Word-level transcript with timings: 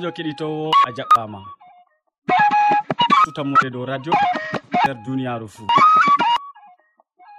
sobajo 0.00 0.12
keɗitowo 0.16 0.70
a 0.86 0.90
jaɓɓama. 0.96 1.40
Tutammode 3.24 3.68
dow 3.72 3.84
radio 3.90 4.12
nder 4.84 4.96
duniyaru 5.04 5.46
fuu. 5.54 5.66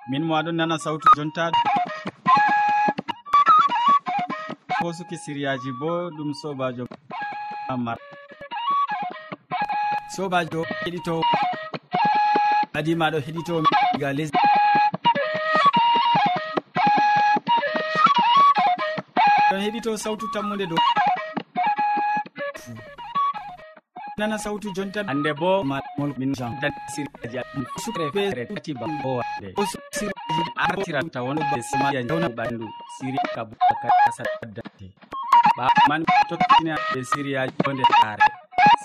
Min 0.09 0.23
mo 0.27 0.33
aɗon 0.39 0.55
nana 0.57 0.75
sawtu 0.83 1.07
jonta 1.17 1.43
hosuki 4.81 5.15
siriyaji 5.23 5.69
bo 5.79 5.89
ɗum 6.15 6.29
sobajo 6.41 6.85
amar 7.73 7.97
sobajo 10.15 10.59
heɗitowo 10.83 11.21
adimaɗo 12.77 13.17
heɗitowo 13.25 13.61
ga 14.01 14.09
lesdi 14.17 14.39
ɗon 19.49 19.59
heɗito 19.65 19.91
sawtu 20.03 20.25
tammude 20.33 20.65
dow 20.71 20.81
nana 24.21 24.37
sawtu 24.37 24.69
jonta 24.77 25.01
hande 25.09 25.33
bo 25.33 25.51
mamol 25.65 26.11
min 26.21 26.31
jandan 26.39 26.73
sukre 27.83 28.05
fere 28.13 28.43
tiba 28.61 28.85
owaɗe 29.09 29.47
o 29.57 29.63
sirji 29.65 30.43
artira 30.65 31.01
tawonɓe 31.13 31.57
simaa 31.69 31.91
jawna 32.09 32.29
ɓandu. 32.37 32.65
Siri 32.97 33.19
kabakasadate 33.35 34.87
ɓaman 35.57 36.01
tokkina 36.29 36.73
ɓe 36.93 36.99
siriyaji 37.11 37.53
jonde 37.65 37.83
are 38.05 38.25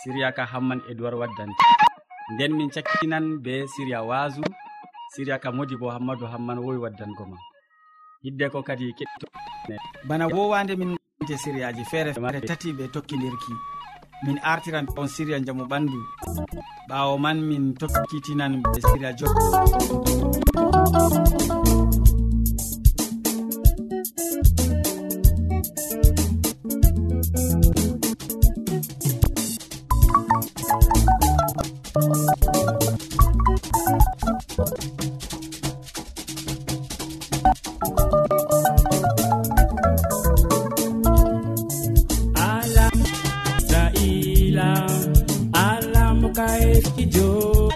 siriya 0.01 0.33
ka 0.37 0.45
hamman 0.53 0.81
e 0.89 0.93
waddante. 1.21 1.65
Nden 2.33 2.53
min 2.57 2.71
cakkinan 2.75 3.27
be 3.45 3.55
siriya 3.73 4.01
wasu 4.09 4.43
siriya 5.13 5.37
ka 5.39 5.53
modi 5.53 5.77
bo 5.77 5.93
hammadou 5.93 6.33
hamman 6.33 6.59
wowi 6.65 6.79
waddango 6.85 7.25
ma. 7.31 7.37
Yidde 8.25 8.49
ko 8.53 8.63
kadi 8.63 8.97
keɗto 8.99 9.27
bana 10.09 10.25
wowande 10.33 10.73
min 10.81 10.97
te 11.29 11.37
siriyaji 11.37 11.85
feere 11.85 12.11
tati 12.49 12.73
ɓe 12.73 12.89
tokkidirki 12.89 13.53
min 14.25 14.39
artiran 14.43 14.87
on 14.97 15.09
siriya 15.09 15.39
jaamu 15.45 15.65
ɓandu. 15.71 15.99
Ɓawo 16.89 17.19
man 17.19 17.39
min 17.49 17.75
tokkitinan 17.75 18.63
ɓe 18.63 18.81
siriya 18.89 19.11
jokko 19.19 19.43
bagay 46.37 46.85
jo. 47.09 47.73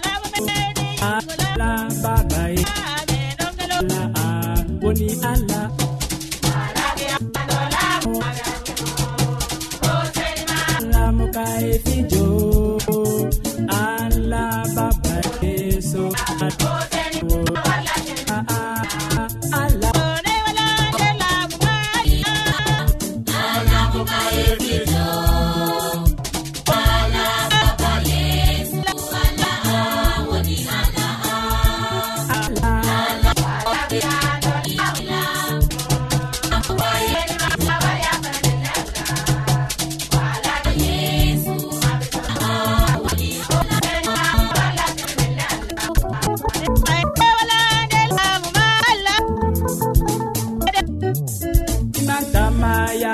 ya 52.94 53.12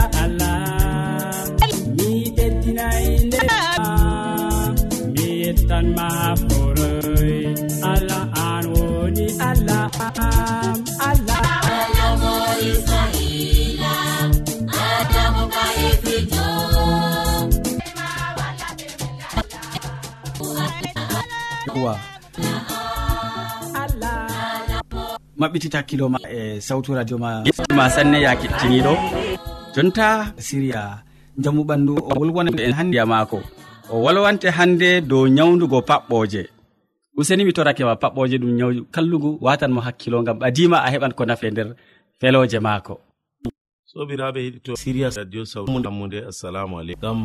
maɓɓitita 25.40 25.78
hakkilo 25.78 26.06
e 26.28 26.56
eh, 26.56 26.60
sawtu 26.66 26.94
radio 26.94 27.16
ma 27.18 27.30
ma 27.76 27.84
sanne 27.94 28.18
ya 28.24 28.32
kettiniɗo 28.40 28.92
jonta 29.76 30.32
siriya 30.40 31.04
jamu 31.36 31.60
ɓandu 31.68 31.94
o 32.00 32.12
wolwonde 32.18 32.62
en 32.64 32.72
hanndiya 32.78 33.04
maako. 33.06 33.38
O 33.92 34.00
wolwante 34.04 34.48
hande 34.50 35.00
dow 35.04 35.28
nyawdugo 35.28 35.78
paɓɓoje 35.88 36.42
useni 37.18 37.44
mi 37.44 37.52
torakema 37.52 37.94
paɓɓoje 38.02 38.36
ɗum 38.40 38.52
nyaw 38.58 38.70
kallugu 38.94 39.30
watanmo 39.44 39.80
hakkilo 39.86 40.22
gam 40.26 40.38
ɓadima 40.40 40.76
a 40.80 40.88
heɓan 40.92 41.12
ko 41.16 41.22
nafe 41.28 41.50
nder 41.50 41.68
feloje 42.20 42.58
maako. 42.66 42.94
Sobiraɓe 43.90 44.38
heɗito 44.44 44.72
siriya 44.82 45.08
radio 45.16 45.44
sawmude 45.44 46.18
assalamu 46.30 46.78
aleykum. 46.80 47.02
Gam 47.04 47.20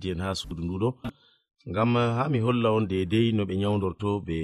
dien 0.00 0.18
ha 0.22 0.34
suudu 0.34 0.62
nduɗo. 0.64 0.88
Gam 1.74 1.94
ha 2.16 2.28
mi 2.30 2.38
holla 2.38 2.68
on 2.70 2.86
dedei 2.86 3.32
no 3.32 3.42
ɓe 3.44 3.54
nyawdorto 3.58 4.08
ɓe 4.26 4.38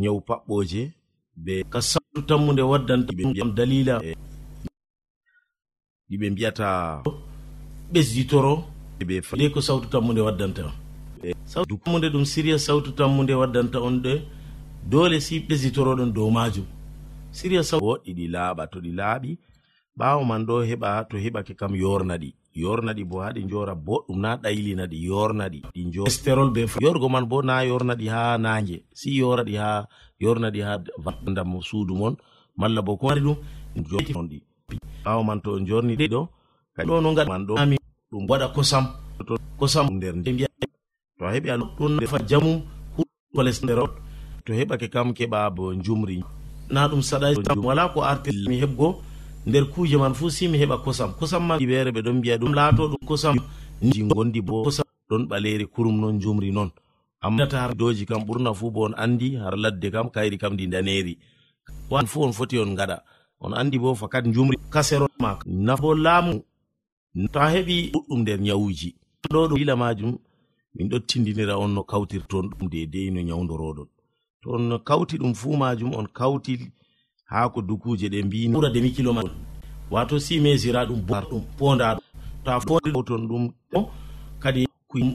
nyawu 0.00 0.20
paɓɓoje 0.28 0.82
be 1.44 1.54
ka 1.72 1.80
sattu 1.80 2.20
tammude 2.28 2.60
waddanta 2.62 3.12
dalila. 3.56 3.96
ɗiɓe 6.10 6.26
mbiyata 6.30 6.68
ɓesditoro 7.92 8.52
ɓe 9.08 9.46
ko 9.54 9.60
sawtu 9.60 9.86
tammude 9.92 10.20
waddanta. 10.20 10.62
On 11.56 11.64
tammude 11.84 12.08
ɗum 12.12 12.24
siriya 12.24 12.58
sawtu 12.58 12.90
tammude 12.98 13.34
waddanta 13.40 13.78
on 13.80 13.96
ɗe. 14.04 14.12
Dole 14.90 15.20
si 15.20 15.34
ɓesditoroɗon 15.48 16.12
dow 16.14 16.30
majum 16.30 16.66
siriya 17.32 17.62
saw 17.62 17.78
woɗɗi 17.80 18.10
ɗi 18.18 18.24
laaɓa 18.34 18.62
to 18.72 18.78
ɗi 18.84 18.90
laaɓi 18.98 19.30
ɓaawo 19.98 20.22
man 20.30 20.42
ɗo 20.46 20.54
heɓa 20.70 20.90
to 21.10 21.16
heɓake 21.24 21.54
kam 21.60 21.72
yorna 21.82 22.16
ɗi. 22.22 22.30
Yorna 22.54 22.92
ɗi 22.96 23.04
bo 23.10 23.16
haɗi 23.24 23.40
njora 23.44 23.74
boɗɗum 23.86 24.18
na 24.20 24.30
ɗaylina 24.42 24.84
ɗi 24.92 24.98
yorna 25.08 25.44
ɗi. 25.52 25.60
Ɗi 25.74 26.52
be 26.54 26.62
yorgo 26.84 27.08
man 27.08 27.24
bo 27.30 27.42
na 27.42 27.62
yorna 27.62 27.94
ɗi 27.94 28.06
ha 28.08 28.36
nanje 28.38 28.82
si 28.92 29.10
yoraɗi 29.20 29.54
ha 29.62 29.86
yorna 30.18 30.50
ɗi 30.50 30.60
ha 30.66 30.72
dam 31.36 31.60
suudu 31.62 31.94
mon 31.94 32.14
malla 32.56 32.82
bo 32.82 32.96
ko 32.96 33.06
mari 33.06 33.20
ɗum 33.20 34.26
ɗi. 34.30 34.38
sappi 34.70 34.78
ɓawo 35.04 35.22
man 35.24 35.40
to 35.40 35.58
jorni 35.66 35.96
ɗiɗo 35.96 36.28
kadi 36.76 36.88
ɗo 36.88 37.00
no 37.02 37.14
gaɗman 37.14 37.46
ɗo. 37.46 37.54
Ami 37.58 37.76
ɗum 38.10 38.26
waɗa 38.28 38.48
kosam. 38.54 38.84
To 39.26 39.36
kosam 39.58 39.86
nder 39.96 40.14
mbiya. 40.16 40.48
To 41.18 41.24
a 41.26 41.32
heɓi 41.34 41.50
a 41.50 41.56
ɗon 41.78 41.98
defa 42.00 42.18
jamum 42.28 42.62
huɗo 42.96 43.42
nder 43.64 43.78
to 44.44 44.52
heɓake 44.52 44.88
kam 44.92 45.12
keɓa 45.12 45.50
bo 45.54 45.74
jumri 45.74 46.22
na 46.70 46.88
ɗum 46.88 47.02
saɗa 47.02 47.26
wala 47.62 47.88
ko 47.92 48.00
artimi 48.02 48.60
heɓgo 48.62 49.02
nder 49.46 49.64
kuje 49.72 49.96
man 49.98 50.14
fuu 50.14 50.30
si 50.30 50.48
mi 50.48 50.58
heɓa 50.58 50.82
kosam. 50.84 51.12
Kosam 51.18 51.42
ma 51.46 51.56
ɓeere 51.58 51.90
ɓe 51.92 52.00
ɗon 52.02 52.16
mbiya 52.18 52.38
ɗum 52.38 52.54
laato 52.54 52.88
ɗum 52.88 53.04
kosam. 53.06 53.36
Ji 53.82 54.02
gondi 54.02 54.40
bo 54.40 54.62
kosam. 54.64 54.84
Ɗon 55.10 55.26
ɓaleri 55.28 55.66
kurum 55.66 56.00
non 56.00 56.20
jumri 56.20 56.52
noon 56.52 56.70
ammadata 57.20 57.58
har 57.60 57.74
doji 57.74 58.06
kam 58.06 58.22
ɓurna 58.24 58.54
fuu 58.54 58.70
bo 58.70 58.84
on 58.86 58.94
andi 58.96 59.36
har 59.36 59.56
ladde 59.56 59.90
kam 59.92 60.08
kayri 60.10 60.38
kam 60.38 60.54
ndi 60.54 60.66
daneri 60.66 61.18
wan 61.90 62.06
fuu 62.06 62.22
on 62.24 62.32
foti 62.32 62.58
on 62.58 62.74
gaɗa 62.76 63.02
on 63.40 63.52
andi 63.54 63.78
bo 63.78 63.94
fakat 63.94 64.24
jumri 64.34 64.56
kasero 64.70 65.08
maka 65.18 65.44
nafo 65.46 65.94
laamu 65.94 66.42
to 67.32 67.38
a 67.40 67.48
heɓi 67.52 67.90
ɗuɗɗum 67.92 68.20
nder 68.22 68.40
nyawuji 68.40 68.94
ɗo 69.32 69.48
ɗum 69.48 69.58
ila 69.62 69.76
majum 69.76 70.18
min 70.74 70.88
ɗo 70.88 70.98
tindinira 71.08 71.58
on 71.58 71.68
no 71.74 71.82
kawtirton 71.82 72.46
ɗum 72.50 72.68
dedei 72.70 73.10
no 73.10 73.20
nyawdoroɗon 73.22 73.88
to 74.42 74.50
on 74.52 74.78
kawti 74.78 75.16
ɗum 75.18 75.34
fuu 75.34 75.56
majum 75.56 75.94
on 75.94 76.06
kawti 76.06 76.70
haa 77.30 77.48
ko 77.48 77.62
dukuje 77.62 78.08
ɗe 78.08 78.22
mbini 78.24 78.54
ɓura 78.54 78.70
demi 78.72 78.90
kilo 78.90 79.12
ma 79.12 79.22
wato 79.90 80.18
si 80.20 80.40
mesira 80.40 80.84
ɗum 80.86 81.00
bar 81.06 81.24
ɗum. 81.30 81.42
Ponda 81.58 81.98
to 82.44 82.50
a 82.50 82.60
foton 82.60 83.26
ɗum 83.28 83.50
kadi 84.38 84.66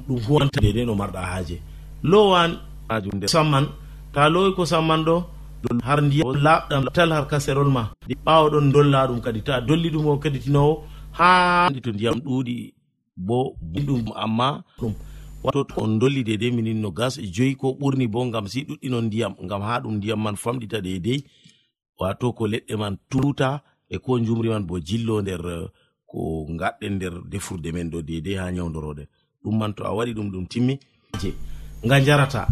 ɗum 0.07 0.19
huwanta 0.27 0.59
dedei 0.61 0.85
no 0.85 0.95
marɗa 0.95 1.21
haaje. 1.21 1.61
Lowan 2.03 2.59
majum 2.89 3.15
nde 3.17 3.27
samman 3.27 3.65
to 4.13 4.19
a 4.21 4.29
lowi 4.29 4.55
ko 4.55 4.65
samman 4.65 5.03
ɗo 5.05 5.23
ɗon 5.65 5.79
har 5.87 5.99
ndiyam 6.01 6.33
laaɓɗam 6.45 6.83
tal 6.95 7.11
har 7.15 7.25
kaserol 7.27 7.69
ma. 7.75 7.83
Ɗi 8.07 8.15
ɓaawɗon 8.25 8.71
dolla 8.73 9.07
ɗum 9.07 9.19
kadi 9.21 9.41
ta 9.47 9.61
dolli 9.61 9.89
ɗum 9.93 10.05
o 10.07 10.17
kadi 10.23 10.39
tinowo 10.39 10.83
haa 11.17 11.69
to 11.83 11.91
ndiyam 11.91 12.19
ɗuuɗi 12.25 12.73
bo 13.17 13.55
ɗum 13.87 14.11
amma 14.15 14.63
ɗum 14.79 14.93
wato 15.43 15.65
on 15.77 15.99
dolli 15.99 16.23
dedei 16.23 16.51
minin 16.51 16.81
no 16.81 16.91
gas 16.91 17.17
e 17.17 17.27
joyi 17.35 17.55
ko 17.55 17.77
ɓurni 17.79 18.07
bo 18.07 18.25
ngam 18.25 18.47
si 18.47 18.59
ɗuɗɗinon 18.67 19.05
ndiyam 19.07 19.33
ngam 19.45 19.61
ha 19.61 19.79
ɗum 19.83 19.93
ndiyam 19.97 20.19
man 20.23 20.35
famɗita 20.35 20.81
dedei 20.81 21.23
wato 21.99 22.33
ko 22.33 22.47
leɗɗe 22.47 22.75
man 22.77 22.97
tuta 23.09 23.61
e 23.89 23.97
ko 23.97 24.19
jumri 24.19 24.49
man 24.49 24.65
bo 24.67 24.79
jillo 24.79 25.21
nder 25.21 25.41
ko 26.09 26.45
gaɗɗen 26.59 26.93
nder 26.95 27.13
defurde 27.31 27.69
men 27.73 27.89
ɗo 27.91 28.01
dedei 28.01 28.35
ha 28.39 28.51
nyawdoroɗen 28.51 29.07
ɗum 29.43 29.55
man 29.59 29.73
to 29.73 29.83
a 29.85 29.91
waɗi 29.97 30.13
ɗum 30.13 30.29
ɗum 30.31 30.45
timmi 30.47 30.79
je 31.21 31.29
nga 31.85 31.99
jarata 32.05 32.47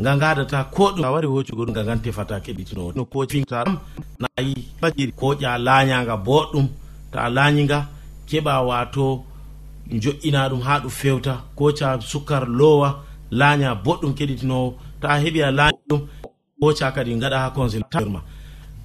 nga 0.00 0.12
gaɗata 0.16 0.64
ko 0.74 0.84
ɗum 0.94 1.04
a 1.04 1.10
wari 1.12 1.26
hoccugo 1.28 1.64
ɗum 1.66 1.70
nga 1.72 1.84
gan 1.84 2.00
tefata 2.04 2.40
keɓitino 2.44 2.92
no 2.96 3.04
ko 3.04 3.18
fintaɗam 3.30 3.76
nayi 4.22 4.54
fajiri. 4.80 5.12
Koƴa 5.20 5.58
lañaga 5.66 6.16
boɗɗum 6.26 6.66
ta 7.12 7.18
a 7.26 7.28
laañiga 7.36 7.78
keɓa 8.28 8.54
wato 8.68 9.24
joƴƴina 10.02 10.48
ɗum 10.50 10.60
ha 10.66 10.74
ɗum 10.82 10.90
fewta. 10.90 11.34
Koca 11.58 12.00
sukkar 12.00 12.44
lowa 12.48 12.88
laña 13.30 13.74
boɗɗum 13.84 14.12
keɗitinowo 14.18 14.68
ta 15.00 15.08
a 15.14 15.18
heeɓi 15.22 15.40
a 15.48 15.50
laañi 15.58 15.78
ɗum 15.88 16.00
koca 16.60 16.92
kadi 16.94 17.14
gaɗa 17.22 17.38
ha 17.44 17.50
consilateur 17.50 18.08
ma. 18.14 18.20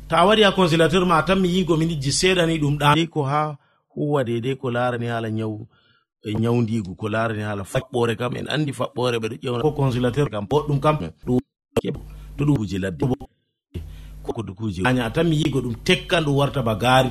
Ta 0.09 0.15
a 0.21 0.25
waɗi 0.27 0.43
ha 0.43 0.51
consilateur 0.51 1.05
ma 1.05 1.17
a 1.17 1.23
tanmi 1.23 1.47
yigo 1.55 1.77
minijji 1.77 2.11
seeɗani 2.11 2.59
ɗum 2.61 2.75
ɗa. 2.79 3.07
Ko 3.09 3.23
ha 3.23 3.57
huwa 3.95 4.23
dedei 4.23 4.55
ko 4.55 4.67
larani 4.71 5.07
haala 5.07 5.29
ñawu 5.29 5.65
e 6.25 6.33
ñawdigu 6.33 6.95
ko 6.95 7.09
larani 7.09 7.43
haala 7.43 7.63
faɓɓore 7.63 8.15
kam 8.17 8.35
en 8.35 8.47
andi 8.49 8.71
faɓɓore 8.79 9.17
ɓeɗo 9.21 9.35
ƴewna 9.43 9.61
ko 9.61 9.71
consulateur 9.71 10.27
kam 10.29 10.45
boɗɗum 10.49 10.79
kam 10.79 10.95
ɗum 11.25 11.39
to 12.37 12.43
ɗum 12.45 12.57
kuje 12.57 12.77
ladde. 12.79 13.05
Koko 14.23 14.41
dukuji 14.43 14.81
laña 14.81 15.11
tan 15.13 15.27
mi 15.29 15.35
yigo 15.37 15.61
ɗum 15.61 15.75
tekkan 15.85 16.23
ɗum 16.25 16.35
warta 16.35 16.61
ba 16.63 16.75
gaari 16.75 17.09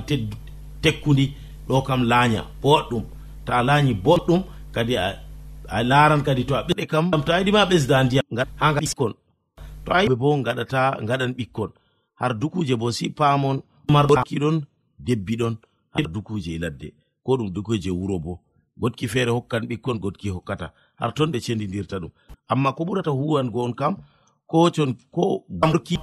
tekkudi 0.83 1.33
ɗo 1.69 1.83
kam 1.87 2.03
laaña 2.03 2.43
boɗɗum. 2.63 3.05
Ta 3.47 3.53
a 3.59 3.63
laañi 3.63 3.95
boɗɗum 3.95 4.43
kadi 4.73 4.97
a 4.97 5.83
laaran 5.83 6.23
kadi 6.27 6.45
to 6.45 6.55
a 6.57 6.63
ɓeɗe 6.67 6.87
kam 6.87 7.11
to 7.25 7.33
a 7.33 7.39
yiɗima 7.41 7.67
ɓesda 7.71 8.05
ndiyam 8.05 8.25
ha 8.61 8.73
ɓikkon. 8.75 9.13
To 9.85 9.93
a 9.93 10.03
yiɓe 10.03 10.17
bo 10.17 10.43
gaɗata 10.43 10.99
gaɗan 11.09 11.33
ɓikkon. 11.39 11.71
Har 12.15 12.35
dukuje 12.35 12.75
bo 12.77 12.91
si 12.91 13.11
paamon 13.11 13.63
markiɗon 13.93 14.67
debbiɗon 14.99 15.55
dukuje 16.15 16.51
e 16.57 16.59
ladde. 16.59 16.89
Ko 17.23 17.37
ɗum 17.37 17.51
dukuje 17.55 17.91
wuro 17.91 18.19
bo. 18.19 18.41
goɗki 18.81 19.09
feere 19.09 19.31
hokkan 19.31 19.67
ɓikkon 19.69 19.99
goɗki 20.01 20.29
hokkata. 20.31 20.73
Har 20.97 21.13
ton 21.15 21.31
ɓe 21.33 21.41
cendidirta 21.41 21.99
ɗum. 21.99 22.11
Amma 22.49 22.73
ko 22.73 22.85
ɓurata 22.85 23.11
huwango 23.11 23.63
on 23.65 23.73
kam 23.75 23.97
ko 24.47 24.71
con 24.71 24.95
ko 25.11 25.45
amrki 25.63 25.97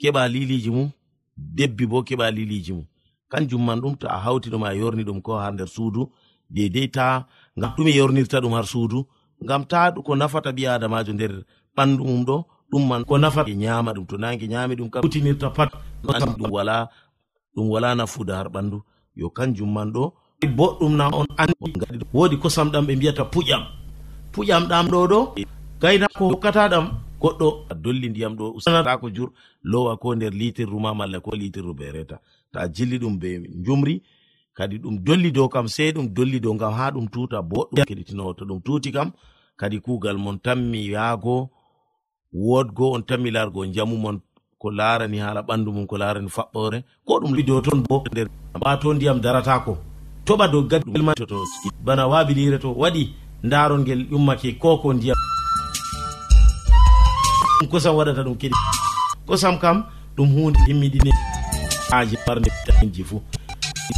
keɓa 0.00 0.28
liliji 0.28 0.70
mum 0.70 0.90
debbi 1.36 1.86
bo 1.86 2.02
keɓa 2.02 2.30
liliji 2.30 2.72
mum. 2.72 2.86
Kanjum 3.30 3.64
man 3.64 3.80
ɗum 3.80 3.96
to 3.98 4.06
a 4.08 4.18
hawti 4.18 4.50
ɗum 4.50 4.64
a 4.64 4.74
yorni 4.74 5.04
ɗum 5.04 5.22
ko 5.22 5.38
har 5.38 5.52
nder 5.52 5.68
suudu 5.68 6.10
dedei 6.50 6.88
ta 6.90 7.26
ngam 7.56 7.72
ɗume 7.76 7.90
yornirta 7.96 8.40
ɗum 8.40 8.52
har 8.52 8.66
suudu 8.66 9.06
ngam 9.44 9.64
ta 9.66 9.92
ko 9.92 10.14
nafata 10.16 10.50
ɓi 10.52 10.66
adamajo 10.66 11.12
nder 11.12 11.44
ɓandu 11.76 12.04
mum 12.04 12.24
ɗo 12.24 12.44
ɗum 12.70 12.88
man 12.88 13.04
ko 13.04 13.18
nafata 13.18 13.54
nyama 13.54 13.92
ɗum. 13.92 14.06
To 14.06 14.16
nange 14.18 14.46
nyami 14.48 14.74
ɗum 14.74 14.90
kam 14.90 15.04
utinirta 15.04 15.50
pat 15.50 15.70
ɗum 16.02 16.50
wala 16.50 16.88
ɗum 17.54 17.68
wala 17.70 17.94
nafuda 17.94 18.36
har 18.36 18.48
ɓandu 18.48 18.82
yo 19.14 19.30
kanjum 19.30 19.72
man 19.72 19.92
ɗo 19.92 20.12
boɗɗum 20.46 20.96
na 20.96 21.08
on 21.08 21.26
andi 21.36 21.54
woodi 22.12 22.36
kosam 22.36 22.70
ɗam 22.70 22.86
ɓe 22.86 22.96
mbiyata 22.96 23.24
puƴam. 23.24 23.62
Puƴam 24.32 24.68
ɗam 24.68 24.86
ɗo 24.88 25.06
ɗo 25.10 25.34
gaynako 25.80 26.28
hokkata 26.28 26.68
ɗam 26.68 26.86
goɗɗo 27.20 27.66
a 27.70 27.74
dolli 27.74 28.08
ndiyam 28.08 28.36
ɗo 28.36 28.54
usanata 28.56 28.98
ko 29.00 29.10
jur 29.10 29.30
lowa 29.62 29.96
ko 29.96 30.14
nder 30.14 30.32
litirru 30.32 30.78
ma 30.80 30.94
malla 30.94 31.20
ko 31.20 31.30
litirru 31.34 31.74
be 31.74 31.90
reta. 31.92 32.20
Ta 32.52 32.68
jilli 32.68 32.98
ɗum 32.98 33.18
be 33.18 33.28
jumri 33.64 34.02
kadi 34.54 34.78
ɗum 34.78 34.98
dolli 35.04 35.30
dow 35.32 35.48
kam 35.48 35.66
sei 35.68 35.92
ɗum 35.92 36.08
dolli 36.14 36.40
dow 36.40 36.54
ngam 36.54 36.72
ha 36.72 36.90
ɗum 36.90 37.08
tuta 37.10 37.42
boɗɗum 37.42 37.84
keɗitinowo 37.88 38.34
to 38.34 38.44
ɗum 38.44 38.60
tuti 38.62 38.92
kam 38.92 39.10
kadi 39.56 39.80
kugal 39.80 40.16
mon 40.18 40.38
tammi 40.38 40.90
yaago 40.94 41.50
wodgo 42.32 42.92
on 42.94 43.02
tammi 43.02 43.30
largo 43.30 43.66
jamu 43.66 43.96
mon 43.96 44.20
ko 44.58 44.70
larani 44.70 45.18
hala 45.18 45.42
ɓandu 45.42 45.72
mum 45.72 45.86
ko 45.86 45.96
larani 45.98 46.28
faɓɓore 46.28 46.78
ko 47.06 47.20
ɗum 47.20 47.34
lidow 47.34 47.60
ton 47.60 47.82
bo 47.88 48.04
nder 48.12 48.28
ma 48.62 48.78
ndiyam 48.94 49.20
daratako 49.20 49.78
toɓa 50.28 50.46
dow 50.52 50.62
gaɗɗumto 50.70 51.36
bana 51.84 52.06
wabilire 52.06 52.58
to 52.58 52.68
waɗi 52.72 53.14
ndaron 53.42 53.80
ngel 53.80 54.00
ƴummake 54.10 54.58
ko 54.60 54.76
ko 54.78 54.92
ndiyam. 54.92 55.16
Kosam 57.70 57.96
waɗata 57.96 58.22
ɗum 58.22 58.36
keɗi 58.40 58.54
kosam 59.26 59.58
kam 59.58 59.84
ɗum 60.16 60.28
hunde 60.34 60.58
himmiɗine 60.66 61.10
aji 61.92 62.16
ɓarde 62.26 62.48
vitaminji 62.56 63.04
fuu 63.04 63.22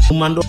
ɗumanɗo 0.09 0.43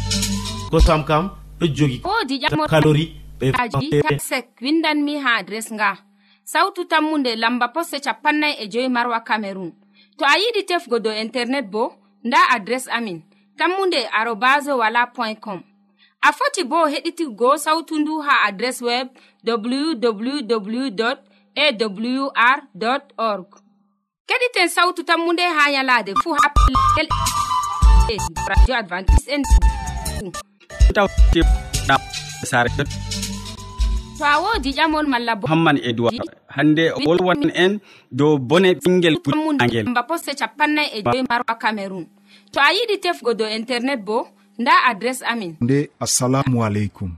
kosam 0.72 1.04
kam 1.04 1.30
ɗo 1.60 1.66
jogi 1.76 2.02
woodi 2.06 2.36
calori 2.70 3.06
ɓesek 3.40 4.48
windanmi 4.62 5.18
ha 5.24 5.36
adres 5.40 5.72
nga. 5.74 5.98
Sautu 6.44 6.86
tammunde 6.86 7.36
lamba 7.36 7.68
poste 7.74 7.98
capannay 8.06 8.54
e 8.62 8.68
joyi 8.70 8.90
marwa 8.90 9.20
camerun 9.26 9.72
to 10.18 10.26
a 10.26 10.38
yiɗi 10.38 10.62
tefgo 10.68 11.00
dow 11.00 11.12
internet 11.14 11.66
bo 11.72 11.94
nda 12.24 12.38
adres 12.56 12.88
amin. 12.88 13.22
Tammunde 13.58 14.00
arobas 14.20 14.66
wala 14.68 15.08
point 15.08 15.40
com. 15.40 15.62
a 16.22 16.32
foti 16.32 16.64
bo 16.64 16.88
heɗitigo 16.88 17.58
sautu 17.58 18.00
ndu 18.00 18.22
ha 18.22 18.44
adres 18.48 18.82
web 18.82 19.08
www 19.46 21.04
awr 21.56 22.62
org. 23.18 23.48
Keɗiten 24.28 24.68
sautu 24.70 25.04
tammunde 25.04 25.42
ha 25.42 25.72
yalade 25.72 26.14
fuu 26.24 26.34
ha 26.34 26.50
pellel 26.56 27.08
radio 28.48 28.76
advantice 28.76 29.28
en. 29.28 29.44
To 30.94 31.08
a 34.26 34.40
woodi 34.42 34.72
ƴamol 34.78 35.08
malla 35.08 35.36
bo 35.36 35.48
hamman 35.48 35.78
e 35.84 35.94
duwa 35.94 36.12
hannde 36.48 36.92
wolwan 37.06 37.52
en 37.56 37.80
dow 38.12 38.38
bone 38.38 38.74
ɓingel 38.74 39.18
puangel 39.24 39.90
mba 39.90 40.04
poste 40.04 40.36
capannay 40.38 40.86
e 40.94 41.02
joyi 41.02 41.24
marwa 41.30 41.56
cameron 41.58 42.06
to 42.52 42.60
a 42.62 42.74
yiɗi 42.74 43.00
tefgo 43.02 43.34
dow 43.34 43.48
internet 43.50 44.00
bo 44.06 44.28
nda 44.62 44.84
adres 44.90 45.20
amin. 45.32 45.56
Nde 45.62 45.90
assalamu 46.00 46.66
aleykum 46.66 47.12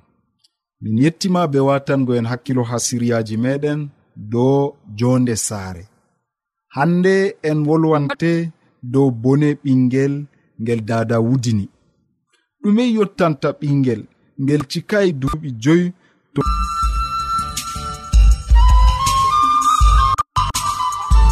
min 0.82 0.98
yettima 1.04 1.42
be 1.52 1.60
watangoen 1.70 2.26
hakkilo 2.32 2.64
ha 2.70 2.78
siryaji 2.86 3.36
meɗen 3.44 3.80
dow 4.32 4.76
jonde 5.00 5.36
saare. 5.48 5.84
Hande 6.76 7.16
en 7.50 7.60
wolwante 7.68 8.32
dow 8.94 9.08
bone 9.24 9.50
ɓingel 9.64 10.14
ngel 10.62 10.82
dada 10.90 11.18
wudini. 11.28 11.66
Ɗume 12.62 12.84
yottanta 12.96 13.50
ɓingel 13.60 14.02
ngel 14.44 14.62
cikayi 14.72 15.10
duuɓi 15.22 15.50
joyi 15.64 15.86
to 16.34 16.42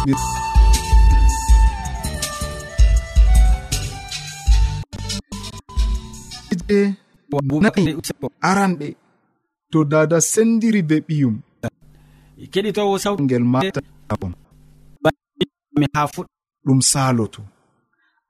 Yes. 0.08 0.51
julde 6.68 6.96
aranɓe. 8.40 8.88
To 9.70 9.84
dada 9.84 10.20
sendiri 10.20 10.82
be 10.88 10.96
ɓiyum. 11.06 11.36
Keɗitowo 12.52 12.94
sawgel 12.98 13.44
mata 13.52 13.80
ha 15.94 16.02
ɗum 16.64 16.80
saloto. 16.90 17.42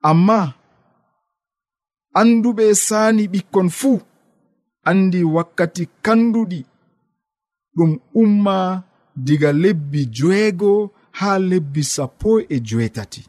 Amma 0.09 0.55
anduɓe 2.21 2.65
saani 2.87 3.25
ɓikkon 3.33 3.69
fuu 3.79 4.01
andi 4.89 5.21
wakkati 5.35 5.85
kanduɗi 6.05 6.61
ɗum 7.77 7.91
umma 8.21 8.57
diga 9.27 9.51
lebbi 9.63 10.01
joweego 10.17 10.71
haa 11.19 11.39
lebbi 11.51 11.83
sappo 11.95 12.31
e 12.55 12.57
joetati 12.69 13.23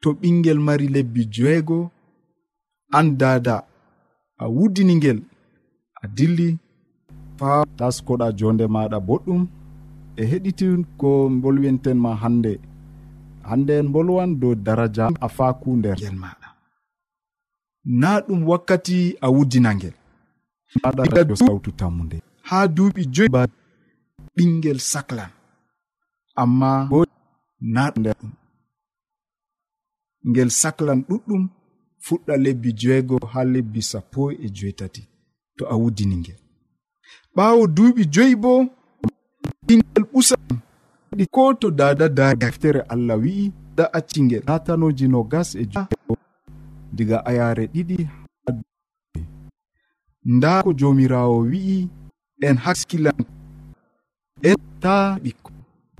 to 0.00 0.08
ɓingel 0.20 0.58
mari 0.66 0.86
lebbi 0.94 1.22
joweego 1.34 1.78
an 2.98 3.06
dada 3.20 3.54
a 4.38 4.46
wuddini 4.48 4.94
ngel 4.96 5.18
a 6.02 6.06
dilli. 6.16 6.48
Faa 7.38 7.64
taskoɗa 7.78 8.26
jonde 8.38 8.64
maɗa 8.74 8.98
boɗɗum 9.08 9.42
e 10.20 10.22
heɗiti 10.30 10.66
ko 11.00 11.08
bolwinten 11.42 11.98
ma 12.04 12.10
hande 12.22 12.52
hande 13.48 13.72
en 13.80 13.88
bolwan 13.92 14.30
dow 14.40 14.54
daraja 14.66 15.04
a 15.20 15.28
faku 15.36 15.70
nder 15.78 15.96
gel 16.02 16.16
maɗa 16.22 16.48
na 18.00 18.10
ɗum 18.26 18.40
wakkati 18.50 18.96
a 19.20 19.28
wuddina 19.34 19.70
ngel. 19.76 19.94
Maɗa 20.82 21.02
sawtu 21.42 21.70
tammude 21.78 22.18
ha 22.48 22.58
duuɓi 22.74 23.02
joyi 23.14 23.28
ba 23.34 23.42
ɓingel 24.34 24.78
saclan 24.92 25.30
amma 26.42 26.70
bo 26.90 26.98
na 27.74 27.82
nder 27.98 28.16
ɗum. 28.20 28.32
Ngel 30.30 30.50
saclan 30.60 31.00
ɗuɗɗum 31.08 31.42
fuɗɗa 32.06 32.34
lebbi 32.44 32.70
joego 32.80 33.16
ha 33.32 33.40
lebbi 33.52 33.80
sappo 33.90 34.22
e 34.32 34.46
joetati 34.56 35.02
to 35.56 35.62
a 35.72 35.74
wuddini 35.80 36.16
ngel. 36.22 36.38
Ɓaawo 37.36 37.62
duuɓi 37.76 38.02
joyi 38.14 38.34
bo 38.42 38.52
ɓingel 39.66 40.04
ɓusan 40.12 40.42
ɗi 41.16 41.24
ko 41.34 41.42
to 41.60 41.70
dada 41.78 42.06
da 42.18 42.26
deftere 42.40 42.80
allah 42.92 43.16
wi'i 43.22 43.52
da 43.76 43.84
accingel 43.98 44.42
latanoji 44.48 45.06
no 45.12 45.20
gas 45.32 45.48
e 45.54 45.64
joego 45.72 46.14
diga 46.96 47.18
ayare 47.30 47.64
ɗiɗi 47.74 47.98
nda 50.34 50.62
ko 50.64 50.70
jomirawo 50.78 51.36
wi'i 51.50 51.78
en 52.48 52.56
haskilan. 52.64 53.18
En 54.48 54.56
ta 54.82 54.96
ɓikko 55.22 55.50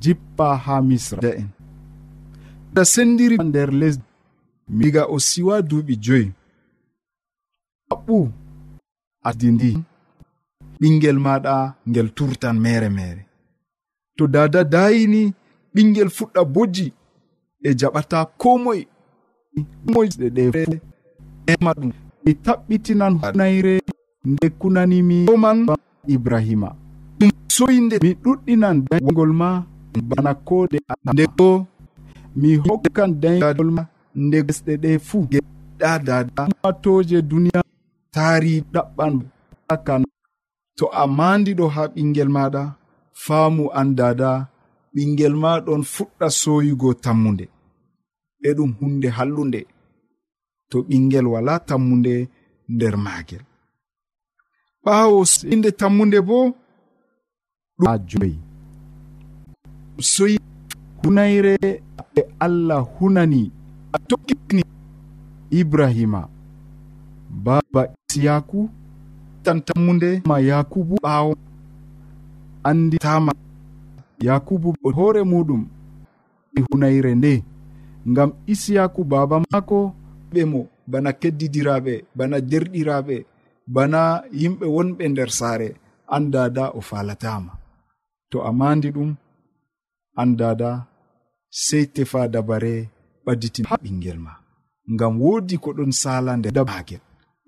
jippa 0.03 0.47
ha 0.65 0.75
misra. 0.89 1.21
En. 1.41 1.49
Da 2.75 2.83
sendiri 2.85 3.37
nder 3.49 3.71
lesdi 3.81 4.06
miga 4.69 5.03
o 5.07 5.19
siwa 5.19 5.63
duuɓi 5.63 5.95
joyi. 6.05 6.33
Haɓɓu 7.91 8.17
adi 9.29 9.49
ndi 9.55 9.71
ɓingel 10.81 11.19
maɗa 11.27 11.55
ngel 11.89 12.09
turtan 12.17 12.57
mere 12.65 12.89
mere 12.89 13.23
to 14.17 14.25
dada 14.35 14.61
dayini 14.73 15.23
ɓingel 15.75 16.09
fuɗɗa 16.17 16.43
bojji 16.55 16.87
e 17.63 17.71
jaɓata 17.79 18.19
komoye. 18.41 18.83
Moyɗe 19.93 20.27
ɗe 20.37 20.43
ema 21.53 21.71
ɗum 21.79 21.91
ɗi 22.25 22.33
taɓɓitinan 22.45 23.13
hunayre 23.21 23.75
nde 24.31 24.47
kunanimi 24.61 25.17
oman 25.33 25.59
ibrahima. 26.15 26.69
Soyde 27.57 27.97
mi 28.05 28.11
ɗuɗɗinan 28.23 28.77
dagol 28.91 29.33
ma 29.41 29.49
bana 30.11 30.33
ko 30.47 30.57
ɗe 30.71 30.79
nde 31.13 31.25
ko 31.39 31.49
mi 32.41 32.51
hokkan 32.65 33.11
dagol 33.23 33.71
ma 33.77 33.83
nde 34.25 34.39
gesɗe 34.47 34.73
ɗe 34.83 34.91
fuu. 35.07 35.23
Geɗa 35.33 35.93
dada 36.07 36.43
matoje 36.63 37.19
duniya 37.31 37.61
taari 38.15 38.53
ɗaɓɓan 38.73 39.15
kan 39.87 40.03
to 40.77 40.85
a 41.01 41.03
mandiɗo 41.19 41.65
ha 41.75 41.83
ɓingel 41.95 42.31
maɗa 42.37 42.63
faamu 43.25 43.65
an 43.79 43.89
dada 43.99 44.31
ɓingel 44.95 45.35
ma 45.43 45.51
ɗon 45.67 45.83
fuɗɗa 45.95 46.27
soyugo 46.41 46.89
tammude 47.05 47.45
e 48.47 48.51
ɗum 48.57 48.71
hunde 48.79 49.09
hallunde. 49.17 49.61
To 50.71 50.77
ɓingel 50.89 51.27
wala 51.33 51.55
tammude 51.69 52.15
nder 52.75 52.95
maagel. 53.05 53.43
Ɓaawo 54.85 55.19
inde 55.53 55.71
tammude 55.81 56.19
bo 56.29 56.39
joyi. 58.09 58.39
Soyi 60.13 60.37
hunayre 61.03 61.55
e 62.21 62.23
allah 62.47 62.83
hunani. 62.95 63.43
a 63.97 63.99
tokkini 64.09 64.63
ibrahima 65.51 66.29
baba 67.45 67.83
isiyaku 68.09 68.61
tan 69.43 69.59
tammude 69.67 70.11
ma 70.29 70.37
yakubu 70.51 70.95
ɓaawo 71.05 71.33
annditama 72.69 73.33
yakubu 74.29 74.69
e 74.87 74.91
hoore 74.97 75.23
muɗum 75.31 75.63
e 76.57 76.61
hunayre 76.67 77.13
nde. 77.15 77.35
Ngam 78.11 78.31
isiyaku 78.53 79.01
baba 79.13 79.37
maako 79.45 79.79
ɓe 80.33 80.41
mo 80.51 80.61
bana 80.91 81.11
keddidiraɓe 81.21 81.95
bana 82.19 82.37
derɗiraɓe 82.51 83.17
bana 83.75 84.01
yimɓe 84.41 84.67
wonɓe 84.77 85.05
nder 85.13 85.31
saare 85.39 85.69
an 86.15 86.25
dada 86.35 86.65
o 86.79 86.81
falatama 86.89 87.53
to 88.31 88.37
a 88.49 88.51
mandi 88.61 88.89
ɗum 88.97 89.11
an 90.21 90.31
dada 90.41 90.71
sey 91.65 91.85
tefa 91.95 92.21
dabare 92.35 92.75
ɓadditin 93.27 93.67
ha 93.71 93.77
ɓingel 93.83 94.19
ma. 94.27 94.33
Ngam 94.93 95.15
woodi 95.23 95.57
ko 95.63 95.69
ɗon 95.77 95.93
sala 96.03 96.33
nder 96.39 96.53
dabagel 96.57 97.03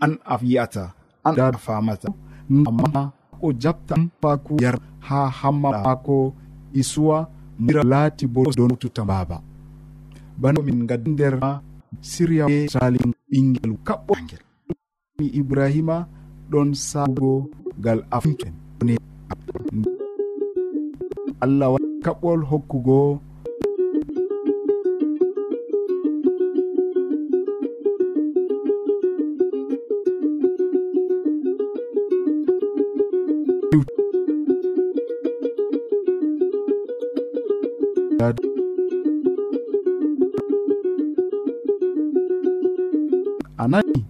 an 0.05 0.13
a 0.25 0.35
yi'ata 0.43 0.85
an 1.27 1.35
da 1.37 1.53
famata 1.59 2.09
amma 2.69 3.13
o 3.43 3.49
jabtan 3.63 4.03
faku 4.21 4.57
yar 4.63 4.77
ha 5.07 5.21
hamma 5.41 5.71
maako 5.85 6.35
isuwa 6.81 7.19
mira 7.59 7.83
laati 7.93 8.27
bo 8.35 8.43
don 8.57 8.73
tuta 8.81 9.03
baba 9.11 9.43
bana 10.41 10.61
min 10.67 10.87
gadi 10.89 11.11
nder 11.11 11.35
ma 11.43 11.51
siriya 12.11 12.47
sali 12.75 12.99
ɓingel 13.31 13.73
kaɓɓogel 13.87 14.43
mi 15.19 15.27
ibrahima 15.41 15.97
ɗon 16.51 16.69
sago 16.89 17.31
gal 17.85 18.01
aften 18.17 18.55
allah 21.45 21.69
wa 21.75 21.79
kaɓɓol 22.05 22.41
hokkugo 22.51 22.99
a 43.59 43.65
nani 43.73 44.01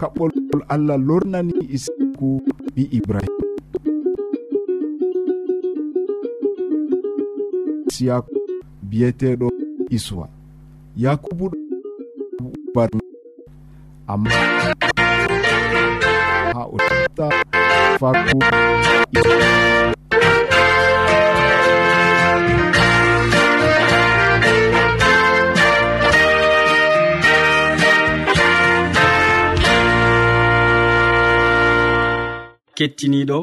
kaɓɓol 0.00 0.32
allah 0.72 0.96
lornani 1.06 1.52
isaku 1.76 2.28
ɓi 2.74 2.82
ibrahim. 2.98 3.34
Siyaku 7.94 8.34
biyeteɗo 8.88 9.48
iswa. 9.96 10.26
Yakubu 11.02 11.46
ɗobar 12.38 12.90
amma 14.12 14.30
ha 16.54 16.62
o 16.74 16.76
tata 16.88 17.26
faku 18.00 18.38
kettiniɗo 32.80 33.38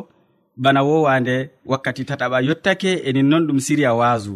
bana 0.63 0.82
wowande 0.88 1.36
wakkati 1.72 2.03
tataɓa 2.10 2.38
yettake 2.48 2.91
enin 3.08 3.27
noon 3.29 3.44
ɗum 3.48 3.60
siriya 3.65 3.91
wasu 4.00 4.36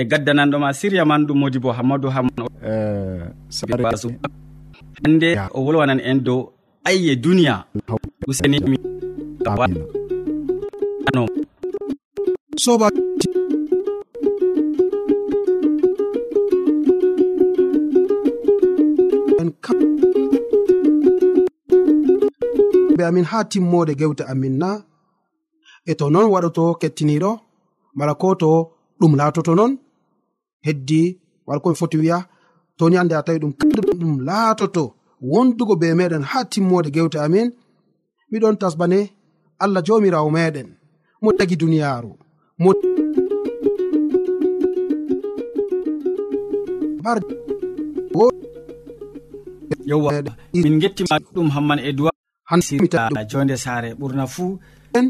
e 0.00 0.02
gaddananɗoma 0.10 0.68
siriya 0.80 1.04
man 1.10 1.22
ɗum 1.26 1.38
modi 1.40 1.58
bo 1.58 1.70
hammadou 1.76 2.10
eh, 2.64 3.28
hannde 5.04 5.28
o 5.56 5.60
wolwanan 5.64 6.00
en 6.00 6.18
dow 6.26 6.40
ayye 6.84 7.16
duniya. 7.16 7.64
Useni 8.26 8.58
soba 12.56 12.90
be 22.98 23.02
amin 23.08 23.26
ha 23.30 23.38
timmode 23.50 23.92
gewte 24.00 24.22
amin 24.32 24.54
na. 24.62 24.70
E 25.90 25.92
to 25.98 26.04
non 26.14 26.26
waɗoto 26.32 26.64
kettiniɗo 26.80 27.30
mala 27.98 28.12
ko 28.20 28.28
to 28.42 28.50
ɗum 29.00 29.12
laatoto 29.20 29.52
non 29.58 29.72
heddi 30.66 31.02
wala 31.46 31.58
komi 31.62 31.76
foti 31.80 31.96
wiya 32.02 32.18
toni 32.78 32.94
hande 32.98 33.14
a 33.16 33.22
tawi 33.26 33.38
ɗum 33.42 33.52
ɗum 34.00 34.12
laatoto 34.28 34.82
wondugo 35.30 35.74
be 35.80 35.88
meɗen 35.98 36.24
ha 36.30 36.38
timmode 36.52 36.88
gewte 36.94 37.18
amin 37.26 37.48
miɗon 38.30 38.54
tasbane 38.60 39.00
allah 39.64 39.82
jomirawo 39.86 40.30
meɗen. 40.36 40.68
Mo 41.22 41.30
tagi 41.38 41.56
duniyaru 41.60 42.10
mo 42.62 42.70
yowwa 49.88 50.12
min 50.52 50.78
gettima 50.82 51.16
ɗum 51.34 51.48
hamman 51.54 51.78
e 51.78 51.92
duwa 51.96 52.10
hansitaa 52.50 53.24
jonde 53.30 53.56
saare 53.64 53.90
ɓurna 54.00 54.24
fuu 54.34 54.52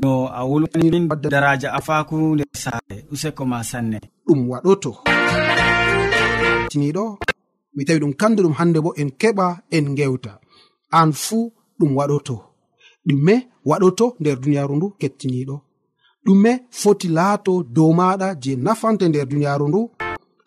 no 0.02 0.28
a 0.38 0.45
wulwanin 0.45 1.09
daraja 1.09 1.73
afaku 1.78 2.16
nder 2.35 2.47
saare 2.64 2.97
useko 3.12 3.45
ma 3.47 3.59
sanne. 3.71 3.99
Ɗum 4.26 4.40
waɗoto. 4.50 4.90
Tiniɗo 6.71 7.04
mi 7.75 7.83
tawi 7.87 8.00
ɗum 8.02 8.12
kandu 8.21 8.42
ɗum 8.45 8.54
hande 8.59 8.78
bo 8.85 8.90
en 9.00 9.11
keɓa 9.21 9.47
en 9.76 9.87
gewta 9.99 10.33
an 10.99 11.11
fuu 11.25 11.52
ɗum 11.78 11.90
waɗoto. 11.99 12.37
Ɗume 13.09 13.35
waɗoto 13.71 14.07
nder 14.21 14.37
duniyaru 14.42 14.75
ndu 14.76 14.87
kettiniɗo. 15.00 15.57
Ɗume 16.25 16.52
foti 16.80 17.09
laato 17.16 17.52
dow 17.76 17.90
maɗa 17.99 18.28
je 18.42 18.52
nafante 18.64 19.04
nder 19.09 19.26
duniyaru 19.30 19.66
ndu. 19.68 19.80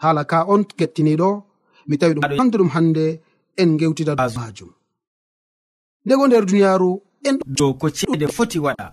Hala 0.04 0.24
ka 0.32 0.38
on 0.54 0.62
kettiniɗo 0.80 1.30
mi 1.88 1.96
tawi 2.00 2.14
ɗum 2.16 2.28
kandu 2.38 2.56
ɗum 2.60 2.72
hande 2.76 3.06
en 3.62 3.70
gewtida 3.80 4.14
majum 4.16 4.72
ndego 6.06 6.28
nder 6.28 6.46
duniyaru 6.46 7.02
en 7.28 7.38
dow 7.46 7.74
ko 7.74 7.90
ceede 7.90 8.28
foti 8.28 8.60
waɗa. 8.60 8.88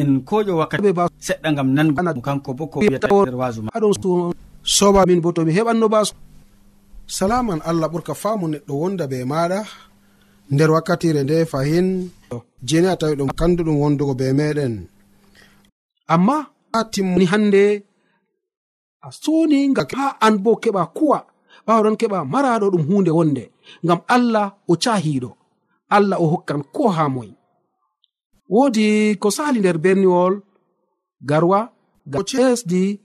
En 0.00 0.20
koƴo 0.28 0.52
wakkati 0.60 0.92
ba 0.92 1.08
seɗɗa 1.26 1.48
gam 1.56 1.68
nango 1.74 2.20
kanko 2.20 2.50
bo 2.58 2.66
ko 2.66 2.80
wiyataer 2.80 3.34
wasu 3.40 3.62
ma. 3.62 3.70
aɗon 3.76 3.92
soba 4.62 5.00
min 5.06 5.20
bo 5.20 5.32
tomi 5.32 5.52
heɓanno 5.56 5.88
baso 5.88 6.14
salaman 7.06 7.60
allah 7.64 7.88
ɓurka 7.92 8.14
faamu 8.22 8.46
neɗɗo 8.52 8.72
wonda 8.82 9.04
be 9.10 9.18
maɗa 9.24 9.60
nder 10.52 10.70
wakkatire 10.74 11.20
nde 11.24 11.36
fahin 11.52 11.88
jeni 12.68 12.88
a 12.88 12.96
tawi 13.00 13.14
ɗum 13.18 13.30
kandu 13.38 13.62
ɗum 13.66 13.76
wondugo 13.82 14.14
be 14.20 14.26
meɗen 14.38 14.74
amma 16.14 16.36
a 16.72 16.80
timmni 16.92 17.24
hannde 17.32 17.62
a 19.00 19.08
soni 19.22 19.58
ga 19.76 19.84
ha 19.96 20.06
an 20.26 20.34
bo 20.44 20.50
keɓa 20.62 20.82
kuwa 20.96 21.18
ɓawaɗon 21.66 21.96
keɓa 22.00 22.18
maraɗo 22.32 22.66
ɗum 22.72 22.84
hunde 22.88 23.10
wonde 23.18 23.44
ngam 23.84 24.00
allah 24.14 24.46
o 24.68 24.74
cahiɗo 24.82 25.30
allah 25.96 26.18
o 26.20 26.26
hokkan 26.32 26.62
ko 26.74 26.88
ha 26.96 27.08
moye 27.08 27.34
woodi 28.54 29.16
ko 29.22 29.28
sali 29.30 29.58
nder 29.60 29.78
berniwol 29.84 30.34
garwa 31.30 31.60
lesdi 32.12 33.00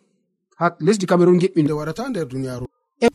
ha 0.59 0.65
lesdi 0.85 1.05
cameron 1.05 1.39
geɓɓinde 1.41 1.73
waɗata 1.79 2.09
nder 2.09 2.25
duniyaru 2.31 2.65
e 3.05 3.07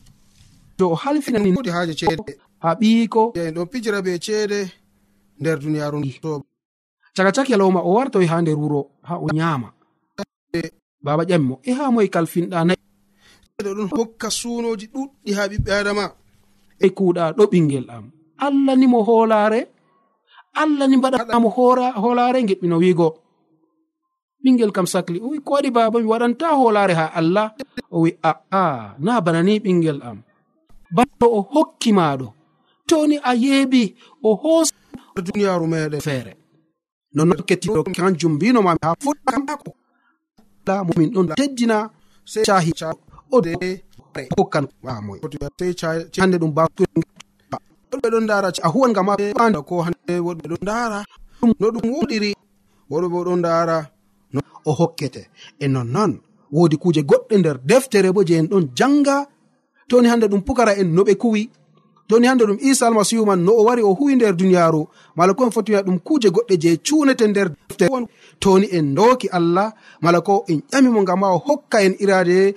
to 0.77 0.85
o 0.93 0.95
halfinani 0.95 1.49
wodi 1.55 1.69
haaje 1.75 1.93
ceede. 1.99 2.33
Ha 2.63 2.69
ɓiyiko 2.79 3.21
en 3.39 3.53
ɗon 3.55 3.67
pijira 3.71 4.01
be 4.05 4.11
ceede 4.25 4.59
nder 5.39 5.57
duniyaru 5.59 5.97
to 6.21 6.31
caka 7.15 7.31
cak 7.35 7.49
yalowma 7.49 7.79
o 7.87 7.89
wartoy 7.97 8.25
ha 8.31 8.41
nder 8.41 8.57
wuro 8.61 8.81
ha 9.07 9.15
o 9.17 9.27
nyaama. 9.33 9.69
Baba 11.05 11.23
ƴamimo 11.29 11.55
e 11.63 11.71
ha 11.77 11.91
moye 11.91 12.07
kalfinɗa 12.15 12.59
nayi? 12.67 12.81
Ɗo 13.65 13.71
ɗon 13.77 13.89
hokka 13.97 14.27
suunoji 14.39 14.85
ɗuɗɗi 14.93 15.31
ha 15.37 15.43
ɓiɓɓe 15.51 15.71
adama 15.79 16.05
e 16.85 16.87
kuuɗa 16.97 17.23
ɗo 17.37 17.43
ɓingel 17.51 17.85
am. 17.95 18.05
allah 18.45 18.73
nimo 18.75 18.99
hoolaare 19.07 19.61
allah 20.61 20.85
ni 20.87 20.95
mbaɗanamo 20.97 21.49
hoolaare 22.01 22.39
geɓɓino 22.49 22.75
wiigo. 22.83 23.07
Ɓingel 24.43 24.71
kam 24.75 24.87
sahli 24.93 25.19
wi 25.29 25.37
ko 25.45 25.51
waɗi 25.55 25.69
baba 25.75 25.97
mi 25.99 26.07
waɗanta 26.11 26.47
hoolaare 26.59 26.93
ha 26.99 27.05
allah. 27.19 27.47
O 27.91 27.97
wi 28.03 28.11
a'a 28.29 28.95
na 29.05 29.21
bana 29.25 29.41
ni 29.43 29.59
ɓingel 29.63 29.99
am. 30.09 30.17
Banno 30.95 31.25
o 31.37 31.39
hokki 31.53 31.91
maɗo 31.99 32.27
toni 32.89 33.15
a 33.29 33.31
yeebi 33.43 33.83
o 34.23 34.29
hoosa 34.41 34.73
duniyaru 35.25 35.65
meɗen 35.73 36.01
feere. 36.07 36.31
Nonnon 37.15 37.41
kettiɗo 37.47 37.79
kanjum 37.95 38.33
mbinomami 38.35 38.79
ha 38.85 38.89
fuɗɗamako 39.03 39.71
lamumin 40.69 41.09
ɗon 41.13 41.27
teddina 41.37 41.77
se 42.31 42.39
cahi 42.47 42.71
o 43.31 43.37
hokkan 44.37 44.65
amoy 44.85 45.19
hande 46.19 46.37
ɗum 46.41 46.51
ba 46.57 46.63
ɗon 47.91 47.99
ɓeɗon 48.03 48.23
ndara 48.23 48.49
a 48.63 48.67
huwan 48.69 48.93
gam 48.93 49.09
aɓanda 49.09 49.59
ko 49.67 49.81
hande 49.85 50.13
woɗɓe 50.25 50.45
ɗon 50.49 50.61
ndara. 50.61 50.99
No 51.59 51.67
ɗum 51.73 51.85
woɗiri. 51.93 52.31
Woɗɓe 52.91 53.07
bo 53.11 53.19
ɗon 53.25 53.39
ndara. 53.39 53.77
O 54.65 54.71
hokkete. 54.79 55.21
E 55.59 55.67
nonnon 55.67 56.11
woodi 56.51 56.77
kuje 56.77 57.01
goɗɗe 57.09 57.35
nder 57.39 57.57
deftere 57.69 58.11
bo 58.15 58.23
je 58.27 58.35
en 58.37 58.47
ɗon 58.51 58.69
janga 58.77 59.27
toni 59.89 60.07
hande 60.07 60.25
ɗum 60.27 60.41
pukara 60.41 60.73
en 60.81 60.93
no 60.95 61.03
ɓe 61.03 61.15
kuwi. 61.17 61.49
Toni 62.07 62.27
hande 62.27 62.43
ɗum 62.45 62.57
isa 62.61 62.87
almasihu 62.87 63.25
man 63.25 63.43
no 63.45 63.51
o 63.59 63.63
wari 63.63 63.81
o 63.81 63.93
huwi 63.93 64.15
nder 64.15 64.35
duniyaru 64.35 64.87
mala 65.15 65.33
ko 65.33 65.45
en 65.45 65.51
foti 65.51 65.71
wiya 65.71 65.83
ɗum 65.83 65.99
kuje 65.99 66.29
goɗɗe 66.29 66.55
je 66.61 66.77
cunete 66.85 67.27
nder 67.27 67.49
deftere 67.49 67.89
toni 68.39 68.67
en 68.71 68.93
doki 68.95 69.27
allah 69.31 69.73
mala 70.01 70.21
ko 70.21 70.43
en 70.47 70.61
ƴamimo 70.71 71.01
ngam 71.01 71.19
ma 71.19 71.29
o 71.33 71.37
hokka 71.37 71.81
en 71.85 71.93
irade 71.99 72.55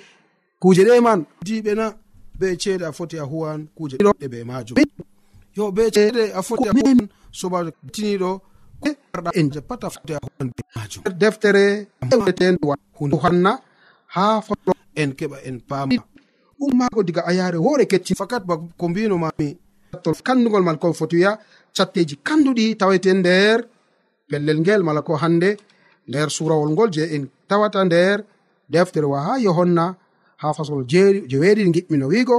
kuje 0.60 0.82
ɗe 0.84 1.00
man. 1.00 1.24
Diɓe 1.44 1.74
na 1.74 1.94
be 2.38 2.56
ceede 2.58 2.82
a 2.84 2.92
foti 2.92 3.18
a 3.18 3.24
huwan 3.24 3.68
kuje 3.76 3.96
ɗe 3.98 4.28
be 4.28 4.44
majum 4.44 4.76
yo 5.56 5.72
be 5.72 5.82
eh, 5.86 5.90
ceede 5.94 6.32
a 6.34 6.42
foti 6.42 6.68
amin 6.68 7.08
sobajo 7.30 7.70
tiniɗo 7.92 8.30
arɗa 9.14 9.30
en 9.38 9.50
jappata 9.52 9.90
foti 9.90 10.12
a 10.14 10.18
hoɗan 10.24 10.48
be 10.56 10.62
majum. 10.74 11.02
Deftere 11.18 11.64
ewteten 12.12 12.56
hanna 13.22 13.52
ha 14.14 14.40
folo 14.46 14.72
en 14.94 15.10
keɓa 15.18 15.36
en 15.48 15.60
paama 15.68 15.94
ummaago 16.60 17.02
diga 17.02 17.22
a 17.26 17.32
yaare 17.32 17.58
hoore 17.58 17.84
kecci. 17.86 18.14
Fakat 18.14 18.44
ba 18.46 18.54
ko 18.78 18.88
mbino 18.88 19.18
mami. 19.18 19.58
Kandugol 20.24 20.62
man 20.64 20.78
ko 20.78 20.92
foti 20.92 21.16
wiya 21.16 21.38
catteji 21.76 22.16
kanduɗi 22.26 22.76
taweten 22.80 23.18
nder 23.20 23.58
pellel 24.28 24.58
ngel 24.60 24.82
mala 24.82 25.02
ko 25.02 25.16
hande 25.22 25.50
nder 26.08 26.28
surawol 26.30 26.70
ngol 26.72 26.90
je 26.94 27.04
en 27.14 27.28
tawata 27.48 27.84
nder 27.84 28.24
deftere 28.72 29.06
wa 29.06 29.20
ha 29.26 29.32
yohanna 29.38 29.84
ha 30.40 30.52
fasol 30.56 30.84
jeweɗiɗi 31.30 31.70
giɓɓino 31.76 32.06
wiigo 32.12 32.36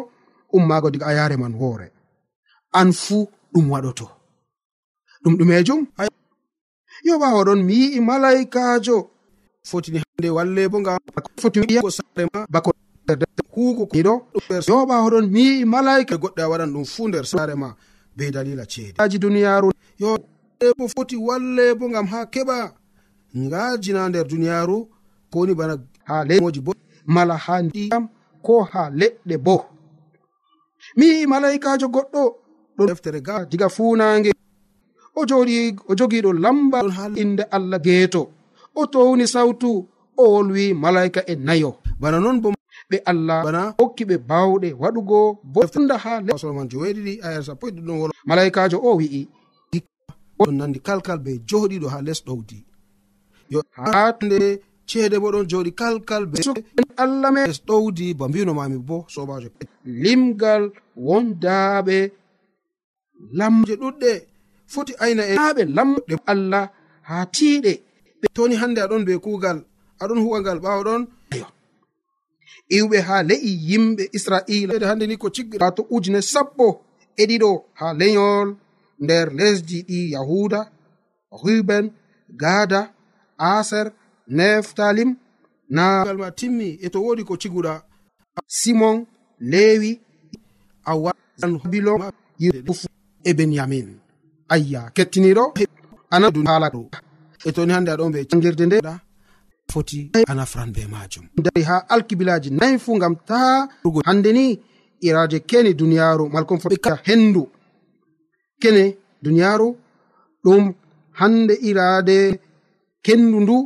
ummaago 0.57 0.89
diga 0.93 1.05
a 1.05 1.13
yaare 1.17 1.37
man 1.37 1.53
hoore 1.59 1.92
an 2.73 2.91
fuu 2.93 3.27
ɗum 3.53 3.65
waɗoto. 3.71 4.05
Ɗum 5.23 5.33
ɗumejum 5.37 5.81
yo 7.07 7.13
ɓawo 7.21 7.43
ɗon 7.47 7.59
mi 7.63 7.73
yi'i 7.81 7.99
malaikajo. 7.99 9.09
Fotini 9.69 9.99
hande 10.03 10.29
walle 10.29 10.67
bo 10.71 10.79
ngam 10.81 10.97
fotinigo 11.41 11.89
saare 11.89 12.27
ma 12.33 12.45
bako 12.49 12.71
hugo 13.55 13.83
ɗiɗo 13.93 14.13
yo 14.67 14.85
ɓawa 14.85 15.09
ɗon 15.13 15.25
mi 15.31 15.41
yi'i 15.41 15.65
malaika 15.65 16.15
goɗɗe 16.17 16.41
a 16.43 16.49
waɗan 16.51 16.73
ɗum 16.73 16.85
fuu 16.85 17.07
nder 17.07 17.25
sare 17.25 17.55
ma 17.55 17.75
be 18.15 18.31
dalila 18.31 18.65
ceedeaji 18.65 19.17
duniyaru 19.19 19.71
yo 19.99 20.17
bo 20.77 20.87
foti 20.87 21.15
walle 21.15 21.73
bo 21.79 21.85
ngam 21.89 22.07
ha 22.07 22.25
keɓa. 22.33 22.73
Ngajina 23.37 24.09
nder 24.09 24.27
duniyaru 24.27 24.77
kowoni 25.31 25.53
bana 25.55 25.75
ha 26.07 26.23
lemoji 26.25 26.59
bo 26.61 26.71
mala 27.05 27.35
ha 27.37 27.61
ndiyam 27.61 28.09
ko 28.45 28.63
ha 28.71 28.89
leɗɗe 28.89 29.37
bo. 29.37 29.55
Mi 30.97 31.05
yi'i 31.05 31.27
malaikajo 31.27 31.87
goɗɗo. 31.87 32.42
ɗo 32.77 32.83
deftere 32.89 33.19
ga 33.21 33.45
diga 33.49 33.67
funange 33.69 34.31
o 35.15 35.21
joɗi 35.29 35.75
o 35.89 35.95
jogiɗo 35.95 36.31
lamba 36.43 36.79
inde 37.15 37.43
allah 37.55 37.79
geeto. 37.85 38.21
O 38.75 38.87
towni 38.87 39.27
sawtu 39.27 39.87
o 40.17 40.23
wolwi 40.33 40.73
malaika 40.73 41.21
e 41.31 41.35
nayo. 41.35 41.71
Bana 41.99 42.19
noon 42.19 42.41
bo 42.41 42.49
ɓe 42.89 42.97
allah 43.05 43.43
bana 43.45 43.61
hokki 43.79 44.03
ɓe 44.09 44.15
bawɗe 44.29 44.69
waɗugo 44.81 45.17
bofanda 45.53 45.95
ha 46.03 46.21
solomon 46.37 46.67
joweɗiɗi 46.71 47.13
ayar 47.25 47.43
sappo 47.47 47.67
e 47.67 47.71
ɗiɗon 47.71 47.99
wol 48.01 48.11
malaikajo 48.25 48.77
o 48.87 48.95
wi'i 48.99 49.21
ɗon 50.37 50.55
nandi 50.57 50.79
kalkal 50.79 51.19
be 51.25 51.31
joɗiɗo 51.49 51.87
ha 51.93 52.01
les 52.01 52.19
ɗowdi. 52.25 52.57
Yo 53.53 53.61
hande 53.77 54.39
ceede 54.87 55.17
bo 55.21 55.31
ɗon 55.31 55.45
joɗi 55.51 55.71
kalkal 55.79 56.25
be 56.31 56.39
allah 56.97 57.31
me 57.31 57.41
les 57.47 57.59
ɗowdi 57.67 58.13
ba 58.19 58.27
mbinomami 58.27 58.77
bo 58.77 59.05
sobajo 59.07 59.49
limgal 59.85 60.63
wondaɓe 60.97 61.97
lamje 63.31 63.73
ɗuɗɗe. 63.81 64.11
Foti 64.73 64.93
ayna 65.03 65.23
e 65.31 65.33
haaɓe 65.35 65.63
lamɗe. 65.75 66.13
Allah 66.31 66.63
ha 67.09 67.15
tiiɗe. 67.35 67.73
Ɓe 68.19 68.27
toni 68.35 68.55
hande 68.61 68.79
aɗon 68.85 69.03
be 69.07 69.13
kuugal 69.23 69.59
aɗon 70.01 70.19
huwangal 70.23 70.59
ɓawo 70.63 70.81
ɗon. 70.87 71.01
Iwɓe 72.77 72.97
ha 73.07 73.15
le'i 73.29 73.51
yimɓe 73.69 74.03
israila 74.17 74.87
hande 74.89 75.05
ni 75.07 75.15
ko 75.21 75.27
ciggiɗa 75.35 75.67
to 75.75 75.81
ujune 75.95 76.21
sappo 76.21 76.65
e 77.21 77.23
ɗiɗo 77.29 77.49
ha 77.79 77.87
leyol. 77.99 78.49
Nder 79.03 79.27
lesdi 79.37 79.77
ɗi 79.87 79.99
yahuda 80.13 80.59
ruben 81.43 81.85
gada 82.41 82.81
aser 83.37 83.87
neftalim. 84.27 85.11
Nagal 85.75 86.17
ma 86.17 86.29
timmi 86.39 86.67
e 86.85 86.87
to 86.93 86.99
wodi 87.05 87.23
ko 87.27 87.33
ciguɗa. 87.41 87.73
Simon 88.47 89.05
lewi 89.51 89.91
awa 90.85 91.11
bilon 91.71 92.01
e 93.23 93.31
benyamin. 93.33 93.87
Ayya 94.53 94.81
kettiniɗo? 94.95 95.45
Anadu 96.15 96.39
hala 96.49 96.67
ɗo. 96.69 96.81
E 97.47 97.51
toni 97.51 97.73
hande 97.73 97.89
aɗon 97.91 98.11
ɓe 98.13 98.19
jangirde 98.29 98.65
nde 98.65 98.77
foti 99.71 100.11
anafran 100.31 100.69
be 100.75 100.81
majum 100.93 101.25
dari 101.45 101.63
ha 101.69 101.75
alkibilaji 101.93 102.49
nayi 102.51 102.77
fu 102.83 102.91
gam 103.01 103.15
ta 103.29 103.67
rugo. 103.83 104.01
Hande 104.05 104.31
ni 104.37 104.45
iraje 105.07 105.39
kene 105.49 105.73
duniyaru 105.73 106.29
malkon 106.33 106.59
foɓeka 106.63 106.93
hendu 107.07 107.43
kene 108.61 108.83
duniyaru 109.23 109.67
ɗum 110.43 110.63
hande 111.19 111.53
irade 111.69 112.17
kendu 113.05 113.37
ndu 113.43 113.57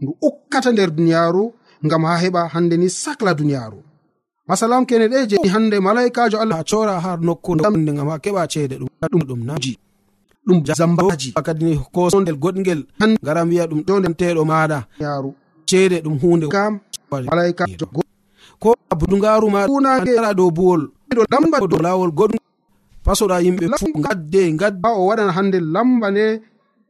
ndu 0.00 0.12
ukkata 0.28 0.72
nder 0.72 0.90
duniyaru 0.98 1.44
ngam 1.84 2.02
ha 2.08 2.14
heɓa 2.22 2.40
hande 2.54 2.76
ni 2.76 2.88
sacla 3.02 3.34
duniyaru 3.34 3.78
masalam 4.48 4.82
kene 4.86 5.06
ɗe 5.08 5.18
je 5.30 5.36
hande 5.48 5.76
malaikajo 5.80 6.36
allah 6.42 6.60
cora 6.70 6.98
har 7.04 7.18
nokkude 7.20 7.62
gam 7.62 8.08
ha 8.10 8.16
keɓa 8.24 8.42
ceede 8.52 8.74
ɗum. 8.80 8.88
Ɗum 9.12 9.22
ɗum 9.28 9.40
naji 9.48 9.72
ɗum 10.46 10.58
zambaji 10.78 11.28
kadi 11.46 11.78
kosondel 11.94 12.36
goɗgel. 12.42 12.80
Han 13.00 13.10
ngara 13.22 13.42
wiya 13.48 13.64
ɗum 13.70 13.80
jondenteɗo 13.86 14.42
maɗa 14.50 14.78
yaru 15.00 15.30
ceede 15.68 15.96
ɗum 16.04 16.16
hunde 16.22 16.46
kam. 16.54 16.80
Malaikajo 17.10 17.86
ko 18.62 18.74
budugaru 18.98 19.48
ma 19.50 19.66
dow 20.38 20.50
buwol. 20.50 20.82
Ɗo 21.16 21.22
lamba 21.32 21.56
dow 21.70 21.80
lawol 21.86 22.10
goɗ 22.18 22.32
pasoɗa 23.04 23.36
yimɓe 23.44 23.64
fu 23.78 23.86
gadde 24.04 24.40
gadda 24.60 24.88
o 24.98 25.06
waɗan 25.08 25.30
hande 25.36 25.58
lamba 25.74 26.10
nde 26.10 26.24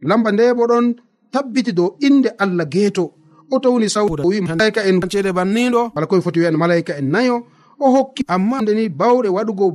lamba 0.09 0.29
nde 0.33 0.45
bo 0.57 0.65
ɗon 0.71 0.87
tabbiti 1.33 1.73
dow 1.73 1.97
inde 2.01 2.29
allah 2.43 2.65
geeto. 2.73 3.05
o 3.53 3.59
towni 3.61 3.89
sawda. 3.89 4.23
O 4.25 4.29
wi 4.29 4.41
malaika 4.41 4.81
en 4.89 5.01
ceede 5.13 5.31
banniɗo 5.39 5.93
wala 5.95 6.07
koye 6.07 6.23
foti 6.25 6.41
wiyan 6.41 6.57
malaika 6.57 6.93
en 7.01 7.09
nayo 7.15 7.37
o 7.79 7.87
hokki. 7.95 8.23
Amma 8.29 8.57
ndeni 8.63 8.89
bawɗe 8.89 9.29
waɗugo 9.37 9.67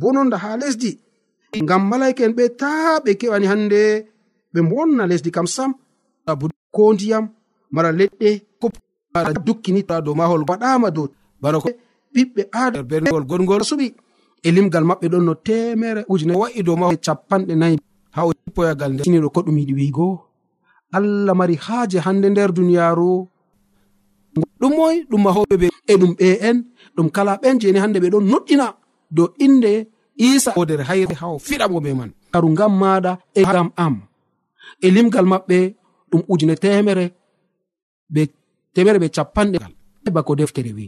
bononda 0.00 0.36
ha 0.42 0.56
lesdi 0.60 0.90
ngam 1.62 1.82
malaika 1.90 2.24
en 2.26 2.32
ɓe 2.38 2.44
ta 2.60 2.70
ɓe 3.04 3.10
keɓani 3.20 3.46
hande 3.52 3.80
ɓe 4.52 4.60
bonna 4.70 5.06
lesdi 5.10 5.30
kam 5.36 5.46
sam. 5.46 5.70
Ko 6.74 6.92
ndiyam 6.94 7.24
mara 7.74 7.90
leɗɗe 7.98 8.30
mara 9.14 9.32
dukkinita 9.46 10.00
dow 10.04 10.14
mahol 10.14 10.42
waɗama 10.48 10.90
dow 10.96 11.06
bana 11.42 11.58
ko 11.60 11.70
ɓiɓɓe 12.14 12.42
aadagol 12.52 13.24
goɗgol 13.30 13.62
suɓi 13.70 13.86
e 14.46 14.48
limgal 14.50 14.84
maɓɓe 14.90 15.06
ɗon 15.12 15.24
no 15.24 15.34
temere 15.34 16.04
ujune. 16.08 16.34
Wa'i 16.40 16.62
dow 16.62 16.76
mahol 16.76 16.94
e 16.94 16.98
capanɗe 17.06 17.54
nayi 17.60 17.76
ha 18.14 18.20
o 18.26 18.32
poyagal 18.54 18.92
ndeniɗo 18.94 19.28
ko 19.34 19.40
ɗum 19.46 19.56
yiɗi 19.58 19.74
wiigo 19.78 20.06
allah 20.98 21.34
mari 21.40 21.56
haaje 21.66 21.98
hande 22.06 22.26
nder 22.30 22.50
duniyaru 22.58 23.12
ɗum 24.60 24.72
moy 24.78 24.96
ɗum 25.10 25.22
mahoɓe 25.26 25.54
ɓe 25.62 25.68
e 25.92 25.94
ɗum 26.00 26.12
ɓe 26.18 26.28
en 26.48 26.56
ɗum 26.96 27.08
kala 27.16 27.32
ɓen 27.42 27.56
jeni 27.60 27.78
hande 27.82 27.98
ɓe 28.02 28.08
ɗon 28.14 28.24
noɗɗina 28.32 28.66
dow 29.16 29.28
inde 29.46 29.72
isa 30.16 30.52
oder 30.56 30.80
hayre 30.88 31.14
ha 31.20 31.26
o 31.28 31.38
fiɗamo 31.38 31.78
ɓe 31.84 31.90
man. 31.98 32.10
Karu 32.32 32.48
ngam 32.54 32.72
maɗa 32.82 33.12
e 33.34 33.42
gam 33.42 33.68
am. 33.76 33.94
E 34.80 34.88
limgal 34.90 35.26
maɓɓe 35.32 35.58
ɗum 36.10 36.22
ujune 36.28 36.54
temere 36.56 37.04
be 38.14 38.22
temere 38.74 38.98
ɓe 39.02 39.08
capanɗe 39.16 39.58
bako 40.16 40.32
deftere 40.36 40.72
wi. 40.76 40.86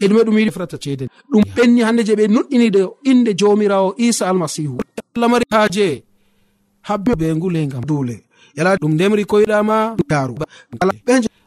E 0.00 0.04
ɗume 0.08 0.22
ɗum 0.26 0.38
yiɗi 0.38 0.50
frata 0.56 0.76
ceede. 0.82 1.04
Ɗum 1.30 1.42
ɓenni 1.56 1.80
hande 1.86 2.02
je 2.06 2.14
ɓe 2.18 2.24
noɗɗini 2.34 2.70
de 2.70 2.82
inde 3.10 3.30
jomirawo 3.38 3.94
isa 4.06 4.28
almasihu 4.30 4.78
allah 5.16 5.28
mari 5.28 5.44
haaje 5.50 6.04
habbe 6.88 7.12
be 7.18 7.34
ngulengam 7.34 7.84
duule. 7.84 8.16
yala 8.56 8.76
ɗum 8.80 8.92
ndemri 8.94 9.24
koyɗama 9.24 9.96
daru 10.10 10.34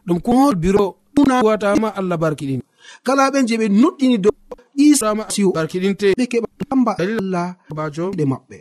ɗum 0.07 0.19
kuhol 0.25 0.55
biro 0.55 0.95
unawatama 1.17 1.95
allah 1.95 2.17
barkiɗin. 2.17 2.61
Kala 3.05 3.31
ɓen 3.31 3.47
je 3.47 3.55
ɓe 3.57 3.67
nuɗɗini 3.69 4.17
dow 4.23 4.35
isama 4.75 5.23
siw 5.29 5.51
barkiɗinte. 5.55 6.07
Ɓe 6.17 6.25
keɓa 6.31 6.47
amba 6.73 6.91
dalillah 6.97 7.55
bajo 7.77 8.11
ɗe 8.17 8.23
maɓɓe. 8.31 8.57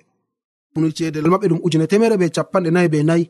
Ceedel 0.96 1.26
maɓɓe 1.33 1.46
ɗum 1.50 1.61
ujune 1.64 1.87
temere 1.87 2.16
be 2.20 2.26
capanɗe 2.37 2.70
nayi 2.70 2.88
be 2.92 3.02
nayi. 3.02 3.24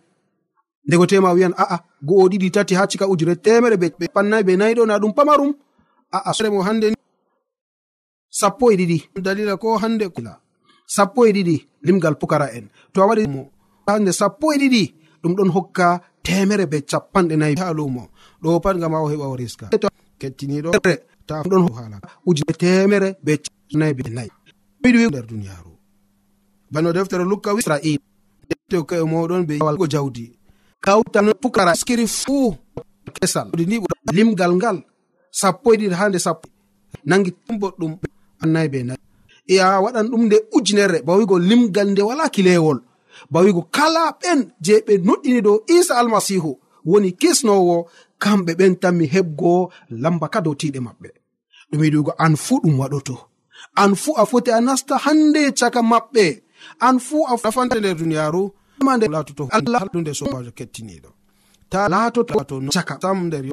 Ndego 0.87 1.07
tema 1.07 1.33
wiyan 1.35 1.55
a'a 1.62 1.77
go'o 2.03 2.29
ɗiɗi 2.31 2.51
tati 2.55 2.75
ha 2.75 2.87
cika 2.90 3.07
ujune 3.09 3.35
temere 3.37 3.77
be 3.81 4.07
pannayi 4.14 4.44
be 4.44 4.57
nayi 4.57 4.75
ɗo 4.75 4.87
na 4.87 4.98
ɗum 4.98 5.12
pamarum. 5.16 5.53
A'a 6.12 6.33
soremo 6.37 6.62
hande 6.62 6.92
sappo 8.31 8.70
e 8.72 8.77
ɗiɗi. 8.77 8.98
Dalila 9.25 9.57
ko 9.57 9.77
hande 9.79 10.05
sappo 10.87 11.27
e 11.27 11.33
ɗiɗi 11.33 11.57
limgal 11.87 12.14
pukara 12.20 12.46
en. 12.57 12.68
To 12.92 13.03
a 13.03 13.07
waɗi 13.07 13.25
hande 13.87 14.12
sappo 14.12 14.53
e 14.53 14.59
ɗiɗi. 14.59 14.94
ɗum 15.23 15.33
ɗon 15.37 15.51
hokka 15.55 16.01
temere 16.23 16.67
be 16.67 16.79
capanɗe 16.91 17.35
nayi 17.37 17.55
ha 17.61 17.73
lumo 17.73 18.03
ɗo 18.43 18.61
pat 18.65 18.77
gam 18.81 18.95
a 18.95 18.99
o 19.05 19.09
heɓa 19.13 19.27
o 19.33 19.37
riska 19.37 19.67
kettiniɗo 20.21 20.71
ta 21.27 21.43
ɗon 21.51 21.65
hala. 21.77 21.99
Ujune 22.27 22.53
temere 22.63 23.09
be 23.25 23.33
nayi 23.79 23.95
be 23.95 24.03
nayi 24.11 24.31
miɗi 24.83 25.07
nder 25.09 25.27
duniyaru 25.27 25.73
bano 26.73 26.93
deftere 26.93 27.25
lukka 27.25 27.51
israil. 27.59 27.99
Tewka'e 28.71 29.05
moɗon 29.05 29.43
be 29.47 29.55
walgo 29.61 29.87
jawdi. 29.87 30.33
Kawtan 30.85 31.27
pukara 31.41 31.75
skiri 31.75 32.07
fuu 32.07 32.55
kesal. 33.17 33.49
Ni 33.57 33.79
limgal 34.17 34.53
ngal 34.57 34.79
sappo 35.31 35.75
e 35.75 35.77
ɗiɗi 35.77 35.95
ha 35.95 36.09
nde 36.09 36.19
sappo. 36.19 36.49
Nangi 37.05 37.31
boɗɗum 37.61 37.93
annayi 38.43 38.69
be 38.73 38.79
nayi 38.89 39.01
e 39.47 39.59
a 39.61 39.81
waɗan 39.85 40.07
ɗum 40.11 40.23
nde 40.27 40.37
ujunere 40.57 41.03
bawigo 41.07 41.39
limgal 41.39 41.89
nde 41.91 42.03
wala 42.03 42.29
kilewol. 42.35 42.79
bawigo 43.33 43.62
kala 43.77 44.03
ɓen 44.20 44.40
je 44.64 44.75
ɓe 44.87 44.92
nuɗɗini 45.07 45.40
dow 45.46 45.57
isa 45.77 45.94
almasihu 46.01 46.51
woni 46.90 47.11
kisnowo 47.20 47.77
kamɓe 48.22 48.53
ɓen 48.59 48.72
tan 48.81 48.94
mi 48.98 49.07
heɓgo 49.14 49.53
lamba 50.03 50.27
ka 50.33 50.40
dow 50.44 50.55
tiɗe 50.61 50.81
maɓɓe. 50.87 51.09
Ɗum 51.70 51.83
yiɗugo 51.85 52.12
an 52.25 52.35
fuu 52.44 52.57
ɗum 52.62 52.75
waɗoto. 52.81 53.16
An 53.83 53.92
fuu 54.03 54.12
a 54.16 54.25
foti 54.31 54.51
a 54.51 54.61
nasta 54.66 54.94
hande 55.05 55.42
caka 55.59 55.81
maɓɓe. 55.92 56.25
An 56.87 56.96
fuu 57.07 57.20
a 57.31 57.35
nafanta 57.42 57.77
nder 57.81 57.94
duniyaru 58.01 58.42
ma 58.83 58.96
nde 58.96 59.07
latoto 59.14 59.48
allah 59.59 59.83
ɗunde 59.92 60.12
sobajo 60.18 60.51
kettiniɗo 60.59 61.11
ta 61.70 61.88
latoto 61.92 62.35
caka 62.75 62.94
sam 63.03 63.18
nder 63.27 63.44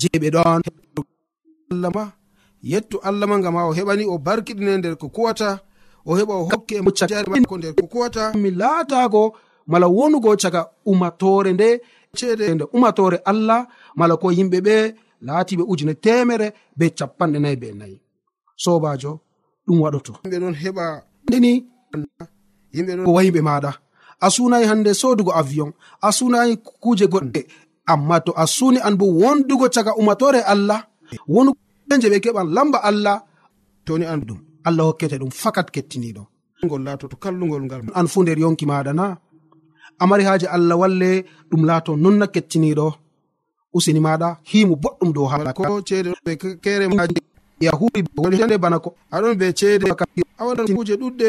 je 0.00 0.08
ɓe 0.22 0.28
ɗon 0.34 0.60
allah 1.72 1.90
ma 1.96 2.04
yettu 2.62 2.96
allah 3.08 3.26
ma 3.30 3.36
ngam 3.38 3.56
ha 3.58 3.62
o 3.70 3.72
heɓani 3.78 4.04
o 4.06 4.18
barkiɗine 4.26 4.72
nder 4.78 4.94
ko 5.00 5.06
kuwata 5.14 5.48
o 6.06 6.12
heɓa 6.18 6.34
o 6.40 6.44
hokke 6.50 6.76
ko 7.48 7.56
nder 7.58 7.74
ko 7.74 7.86
kuwata 7.92 8.32
mi 8.42 8.50
laatako 8.50 9.22
mala 9.66 9.86
wonugo 9.86 10.36
caga 10.36 10.62
umatore 10.86 11.52
nde 11.52 11.80
ceede. 12.16 12.54
nde 12.54 12.64
umatore 12.72 13.16
allah 13.24 13.66
mala 13.96 14.16
ko 14.16 14.26
yimɓe 14.36 14.58
ɓe 14.66 14.76
laatiɓe 15.26 15.62
ujune 15.72 15.94
temere 16.04 16.46
be 16.78 16.86
capanɗe 16.98 17.38
nayi 17.42 17.56
be 17.62 17.68
nayi. 17.80 17.96
Sobajo 18.62 19.12
ɗum 19.66 19.78
waɗoto. 19.82 20.12
Yimɓe 20.24 20.38
ɗon 20.42 20.54
heɓa 20.62 20.84
ndeni 21.26 21.50
yimɓe 22.74 22.92
ɗon 22.96 23.06
wayiɓe 23.16 23.40
maɗa 23.48 23.70
a 24.20 24.26
sunayi 24.34 24.64
hande 24.70 24.90
sodugo 25.00 25.32
avion 25.40 25.70
a 26.00 26.08
sunayi 26.18 26.52
kuje 26.82 27.06
goɗɗe. 27.12 27.40
Amma 27.92 28.16
to 28.24 28.32
a 28.36 28.44
suni 28.46 28.78
an 28.86 28.94
bo 28.98 29.06
wondugo 29.20 29.66
caga 29.74 29.92
umatore 30.00 30.40
allah 30.52 30.80
wonu 31.34 31.50
je 32.02 32.08
ɓe 32.12 32.18
keɓan 32.24 32.48
lamba 32.56 32.78
allah 32.88 33.16
toni 33.86 34.04
an 34.12 34.20
ɗum. 34.26 34.38
allah 34.64 34.84
hokkete 34.88 35.16
ɗum 35.20 35.30
fakat 35.30 35.68
kettiniɗo. 35.74 36.22
Gol 36.70 36.82
laatoto 36.86 37.16
kallugol 37.22 37.62
ngal. 37.66 37.82
An 37.98 38.06
fu 38.12 38.22
nder 38.22 38.38
yonki 38.38 38.64
maɗa 38.70 38.92
na. 38.98 39.04
Amari 40.02 40.24
haaji 40.28 40.46
allah 40.56 40.76
walle 40.82 41.10
ɗum 41.50 41.62
laato 41.68 41.96
nonna 41.96 42.26
kettiniɗo. 42.34 42.86
Usini 43.76 44.00
maɗa 44.06 44.28
himu 44.50 44.74
boɗɗum 44.82 45.10
dow 45.14 45.26
hako 45.32 45.62
ceede 45.88 46.10
kere 46.64 46.86
maji 46.88 47.14
bana 48.64 48.78
ko 48.84 48.88
aɗon 49.14 49.34
be 49.40 49.46
ceede 49.58 49.86
a 50.38 50.42
waɗan 50.46 50.66
kuje 50.76 50.94
ɗuɗɗe 51.00 51.28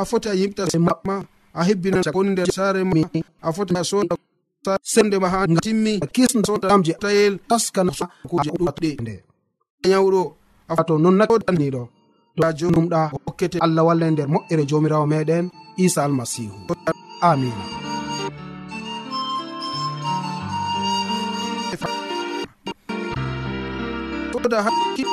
a 0.00 0.02
foti 0.08 0.28
a 0.28 0.34
yimta 0.34 0.62
maɓma 0.88 1.14
a 1.54 1.60
hebbina 1.66 2.00
koni 2.14 2.30
nder 2.30 2.48
saare 2.56 2.80
ma 2.84 2.96
a 3.46 3.52
foti 3.52 3.72
a 3.80 3.84
soda 3.84 4.14
sende 4.82 5.16
ma 5.22 5.28
ha 5.28 5.46
timmi. 5.64 6.00
Kisna 6.14 6.42
tayel 7.02 7.34
taskana 7.48 7.92
kuje 8.30 8.50
ɗuɗɗe. 8.58 8.88
nde 9.02 9.14
nyawɗo 9.88 10.20
ato 10.68 10.98
non 10.98 11.14
naɗaniɗo 11.18 11.82
doa 12.36 12.52
jonumɗa 12.58 13.00
hokkete 13.12 13.58
allah 13.64 13.84
walla 13.88 14.06
e 14.06 14.10
nder 14.10 14.28
moƴƴere 14.28 14.64
jomirawo 14.70 15.06
meɗen 15.12 15.44
isa 15.76 16.04
almasihu. 16.04 16.56
Amina 17.20 17.64
toda 24.42 24.62
hakki 24.62 25.04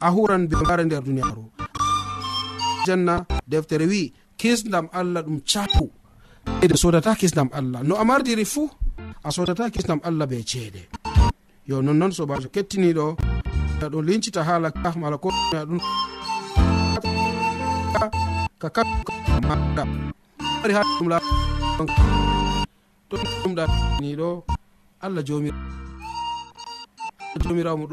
a 0.00 0.08
huran 0.10 0.46
be 0.48 0.56
mare 0.68 0.84
nder 0.84 1.02
duniyaru 1.02 1.44
janna 2.86 3.26
deftere 3.48 3.86
wi 3.86 4.12
kisdam 4.36 4.88
allah 4.92 5.22
ɗum 5.22 5.40
capu. 5.42 5.90
Ede 6.62 6.76
sodata 6.76 7.14
kisdam 7.16 7.48
allah. 7.52 7.82
No 7.82 7.96
a 7.96 8.04
mardiri 8.04 8.44
fuu 8.44 8.70
a 9.24 9.30
sodata 9.32 9.70
kisdam 9.70 10.00
allah 10.04 10.26
be 10.26 10.42
ceede. 10.44 10.88
Yo 11.66 11.82
nonnoon 11.82 12.12
sobajo 12.12 12.48
kettiniɗo 12.48 13.16
ɗum 13.80 14.04
lincita 14.06 14.44
haala 14.44 14.70
ka 14.70 14.92
mala 14.96 15.18
ko 15.18 15.28
ɗum 15.68 15.80
ka 18.60 18.68
kamaɗa 18.70 19.84
ari 20.64 20.72
ha 20.74 20.82
ɗum 20.98 21.08
la 21.08 21.18
to 23.08 23.16
ɗumɗaniɗo 23.42 24.28
allah 25.00 25.22
jomirawo 25.26 25.60
jomirawo 27.42 27.76
mo 27.80 27.86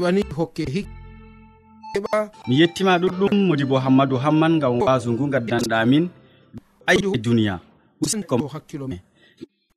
wani 0.00 0.22
hokke 0.36 0.64
hik 0.64 0.86
heɓa. 1.94 2.30
Mi 2.48 2.54
yettima 2.60 2.98
ɗuɗɗum 2.98 3.34
modi 3.48 3.64
bo 3.64 3.76
hammadou 3.78 4.18
hamman 4.18 4.52
ngam 4.56 4.80
wasu 4.82 5.12
ngu 5.12 5.24
gaddanɗamin 5.32 6.08
ayi 6.86 7.00
duniya. 7.24 7.60
Hakkilo 8.52 8.86
me. 8.88 8.96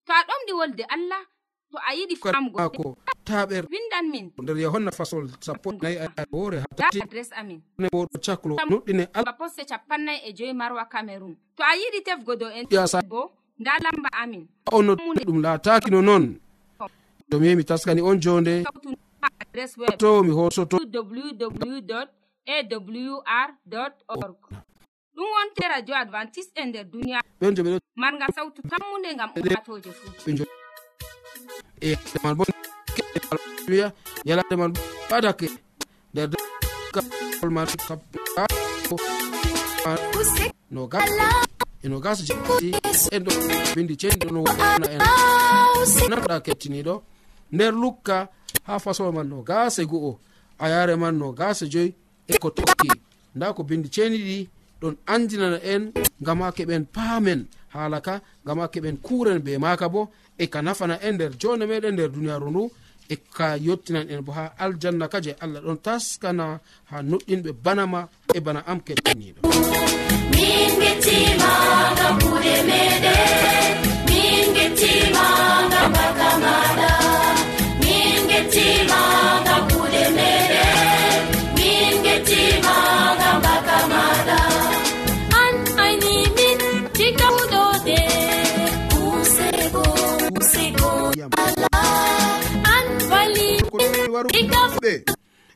To 0.05 0.11
a 0.13 0.21
ɗomɗi 0.27 0.51
wolde 0.59 0.83
allah 0.89 1.21
to 1.71 1.77
a 1.77 1.91
yiɗi 1.97 2.15
famgoako 2.21 2.97
taɓer 3.25 3.65
windan 3.71 4.05
min. 4.11 4.31
nder 4.41 4.57
yohanna 4.57 4.91
fasol 4.91 5.27
sappo 5.39 5.71
nayi 5.71 5.97
aya 5.97 6.25
woore 6.31 6.61
adres 6.77 7.31
amin. 7.35 7.61
Newoɗo 7.79 8.17
caklo 8.25 8.55
nuɗɗine 8.69 9.07
ba 9.25 9.33
poste 9.33 9.65
capannayi 9.65 10.19
e 10.27 10.33
joyi 10.33 10.53
marwa 10.53 10.85
cameron 10.85 11.35
to 11.57 11.63
a 11.63 11.73
yiɗi 11.75 12.03
tefgo 12.05 12.35
dow 12.35 12.49
en. 12.49 12.65
Yasa 12.69 13.01
bo 13.01 13.31
nda 13.59 13.71
lamba 13.83 14.09
amin. 14.21 14.47
Ono 14.71 14.95
ɗum 14.95 15.41
laataki 15.41 15.89
no 15.91 16.01
noon 16.01 16.37
domi 17.29 17.47
yemi 17.47 17.63
taskani 17.63 18.01
on 18.01 18.19
jonde. 18.21 18.63
adres 19.21 19.77
web 19.77 19.97
to 19.97 20.23
mi 20.23 20.31
hosoto 20.31 20.77
www 20.93 21.95
awr 22.47 23.49
org 24.07 24.37
ɗum 25.15 25.27
wonte 25.35 25.63
radio 25.67 25.95
advantice 25.95 26.49
e 26.55 26.65
nder 26.65 26.85
duniya 26.91 27.19
ɓen 27.41 27.53
ɓeɗo 27.55 27.77
marga 27.95 28.27
sawtu 28.35 28.61
tammude 28.69 29.09
gam 29.17 29.29
umatoje 29.35 29.91
fuu 29.91 30.45
man 32.23 32.35
bo 32.37 32.43
duniya 33.67 33.91
yalade 34.25 34.55
man 34.55 34.73
badake 35.09 35.47
nder 36.13 36.29
man 37.49 37.67
nogas 41.89 42.23
jei 42.27 42.71
en 43.11 43.23
ɗo 43.23 43.31
bindi 43.75 43.95
ceeni 43.97 44.31
no 44.31 44.43
wona 44.43 44.87
en 44.91 44.99
naɗa 46.09 46.39
kettiniɗo 46.45 47.03
nder 47.51 47.73
lukka 47.73 48.29
ha 48.63 48.79
fasowa 48.79 49.11
man 49.11 49.27
no 49.29 49.41
gase 49.41 49.85
go'o 49.85 50.19
a 50.59 50.69
yare 50.69 50.95
man 50.95 51.17
no 51.17 51.31
gase 51.31 51.65
joyi 51.69 51.93
e 52.27 52.37
ko 52.37 52.49
tokki. 52.49 52.89
Nda 53.35 53.53
ko 53.53 53.63
bindi 53.63 53.89
ceniɗi 53.89 54.47
ɗon 54.81 54.95
andinana 55.13 55.57
en 55.73 55.83
ngam 56.21 56.41
ha 56.41 56.51
keɓen 56.57 56.83
paamen 56.95 57.41
haala 57.73 57.97
ka 58.01 58.13
ngam 58.43 58.59
ha 58.61 58.67
keɓen 58.73 58.97
kuren 59.05 59.39
be 59.45 59.51
maka 59.57 59.87
bo 59.93 60.01
e 60.37 60.45
ka 60.53 60.59
nafana 60.61 60.95
en 61.07 61.13
nder 61.15 61.31
jonde 61.41 61.65
meɗen 61.71 61.93
nder 61.95 62.09
duniyaru 62.15 62.49
ndu 62.51 62.63
e 63.13 63.15
ka 63.37 63.47
yottinan 63.67 64.05
en 64.13 64.21
bo 64.25 64.31
ha 64.37 64.43
aljanna 64.63 65.05
ka 65.13 65.17
je 65.25 65.31
allah 65.43 65.61
ɗon 65.65 65.77
taskana 65.85 66.45
ha 66.89 66.95
noɗɗinɓe 67.09 67.51
banama 67.63 67.99
e 68.35 68.39
bana 68.45 68.61
am 68.71 68.79
kettiniɗo 68.87 69.39
min 70.33 70.71
gettima 70.81 71.51
ngam 71.95 72.15
kuɗe 72.23 72.53
meɗen 72.69 73.73
min 74.07 74.45
gettima 74.55 75.25
gam 75.71 75.89
bakama 75.95 76.70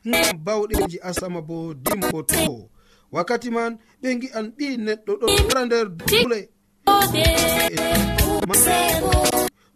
ngam 0.08 0.36
bawɗeji 0.44 0.98
asama 1.08 1.40
bo 1.48 1.74
dimbo 1.74 2.22
to. 2.22 2.70
Wakkati 3.14 3.50
man 3.56 3.72
ɓe 4.02 4.08
gi'an 4.20 4.46
ɓi 4.56 4.66
neɗɗo 4.84 5.12
ɗo 5.20 5.26
wara 5.46 5.62
nder 5.66 5.86
dule 6.08 6.40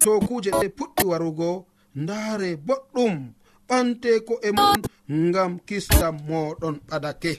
to 0.03 0.11
kuje 0.27 0.51
ɗe 0.61 0.67
puɗɗi 0.77 1.03
warugo 1.11 1.49
ndaare 2.03 2.49
boɗɗum 2.67 3.15
ɓante 3.69 4.11
ko 4.27 4.35
e 4.43 4.51
mon 4.59 4.81
ngam 5.29 5.53
kisnam 5.69 6.17
moɗon 6.29 6.77
ɓadake. 6.89 7.33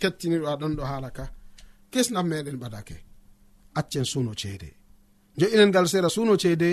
Kettiniɗo 0.00 0.46
aɗon 0.52 0.72
ɗo 0.78 0.82
haala 0.90 1.10
ka. 1.16 1.24
Kisnam 1.92 2.26
meɗen 2.30 2.56
ɓadake. 2.62 2.96
Accen 3.78 4.04
suno 4.12 4.32
ceede. 4.40 4.68
Jo'inen 5.38 5.68
ngal 5.70 5.86
sera 5.92 6.08
suno 6.14 6.34
ceede 6.42 6.70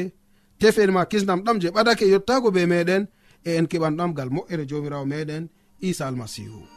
tefen 0.60 0.92
ma 0.96 1.06
kisnam 1.12 1.40
ɗam 1.46 1.58
je 1.62 1.68
ɓadake 1.76 2.06
yottago 2.14 2.50
be 2.56 2.62
meɗen 2.72 3.04
e 3.48 3.52
en 3.60 3.68
keɓanɗam 3.72 4.12
gal 4.18 4.30
moƴƴere 4.36 4.64
jomirawo 4.70 5.06
meɗen 5.12 5.44
isa 5.90 6.04
almasihu. 6.08 6.77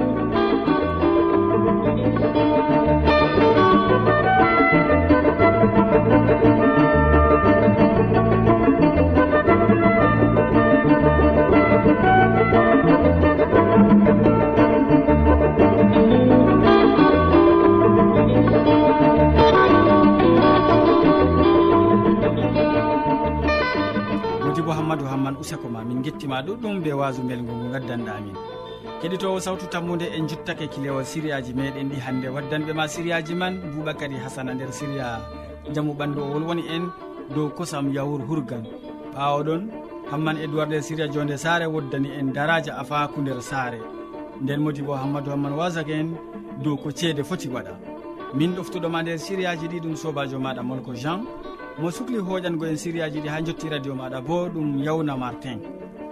ma 26.31 26.41
ɗuɗɗum 26.41 26.79
be 26.83 26.91
wasu 26.93 27.21
bel 27.27 27.41
ngo 27.43 27.53
gaddanɗa 27.73 28.11
amin. 28.17 28.35
Keɗitowo 29.01 29.39
sawtu 29.39 29.65
tammude 29.67 30.05
en 30.15 30.27
juttake 30.29 30.65
kilewol 30.73 31.03
siriyaji 31.03 31.53
meɗen 31.53 31.89
ɗi 31.91 31.97
hande. 32.05 32.27
Waddanɓe 32.35 32.71
ma 32.73 32.87
siriyaji 32.87 33.33
man 33.35 33.53
boubacary 33.73 34.15
hasana 34.23 34.53
nder 34.53 34.71
siriya. 34.71 35.19
Jaamu 35.73 35.93
ɓandu 35.93 36.19
o 36.21 36.31
wolwoni 36.31 36.63
en 36.75 36.83
dow 37.35 37.49
kosam 37.49 37.91
yawur 37.93 38.21
hurgan. 38.29 38.63
Ɓawoɗon 39.13 39.61
hamman 40.11 40.37
edoird 40.37 40.69
nder 40.69 40.81
siriya 40.81 41.07
jonde 41.11 41.35
saare 41.37 41.65
woddani 41.65 42.09
en 42.19 42.31
daraja 42.31 42.77
afaku 42.79 43.21
nder 43.21 43.41
saare. 43.41 43.79
Nden 44.41 44.61
modi 44.61 44.81
bo 44.81 44.93
hammadou 44.95 45.31
hamman 45.31 45.53
wasake 45.59 45.91
en 45.91 46.15
dow 46.63 46.77
ko 46.77 46.91
ceede 46.91 47.23
foti 47.23 47.49
waɗa. 47.49 47.75
Min 48.33 48.55
ɗoftuɗoma 48.55 49.01
nder 49.03 49.19
siriyaji 49.19 49.67
ɗi 49.67 49.79
ɗum 49.83 49.95
sobajo 49.97 50.39
maɗa 50.39 50.63
molko 50.63 50.93
jean. 50.95 51.25
Mo 51.79 51.91
sukli 51.91 52.17
hoƴango 52.19 52.65
en 52.69 52.77
siriyaji 52.77 53.19
ɗi 53.19 53.27
ha 53.27 53.41
jotti 53.43 53.67
radio 53.69 53.93
maɗa 53.95 54.21
bo 54.21 54.47
ɗum 54.47 54.79
yawna 54.83 55.17
martin. 55.17 55.59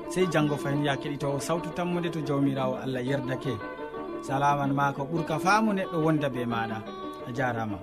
sey 0.09 0.25
janggo 0.33 0.55
fayin 0.57 0.85
ya 0.85 0.95
keɗitowo 1.01 1.39
sawtu 1.39 1.69
tammude 1.77 2.09
to 2.11 2.19
jawmirawo 2.21 2.75
allah 2.83 3.01
yerdake. 3.09 3.53
Salaman 4.21 4.73
ma 4.73 4.91
ko 4.91 5.03
ɓurka 5.05 5.39
faamu 5.39 5.71
neɗɗo 5.73 5.97
wonda 6.05 6.29
be 6.29 6.41
maɗa. 6.45 6.77
A 7.27 7.31
jarama. 7.31 7.77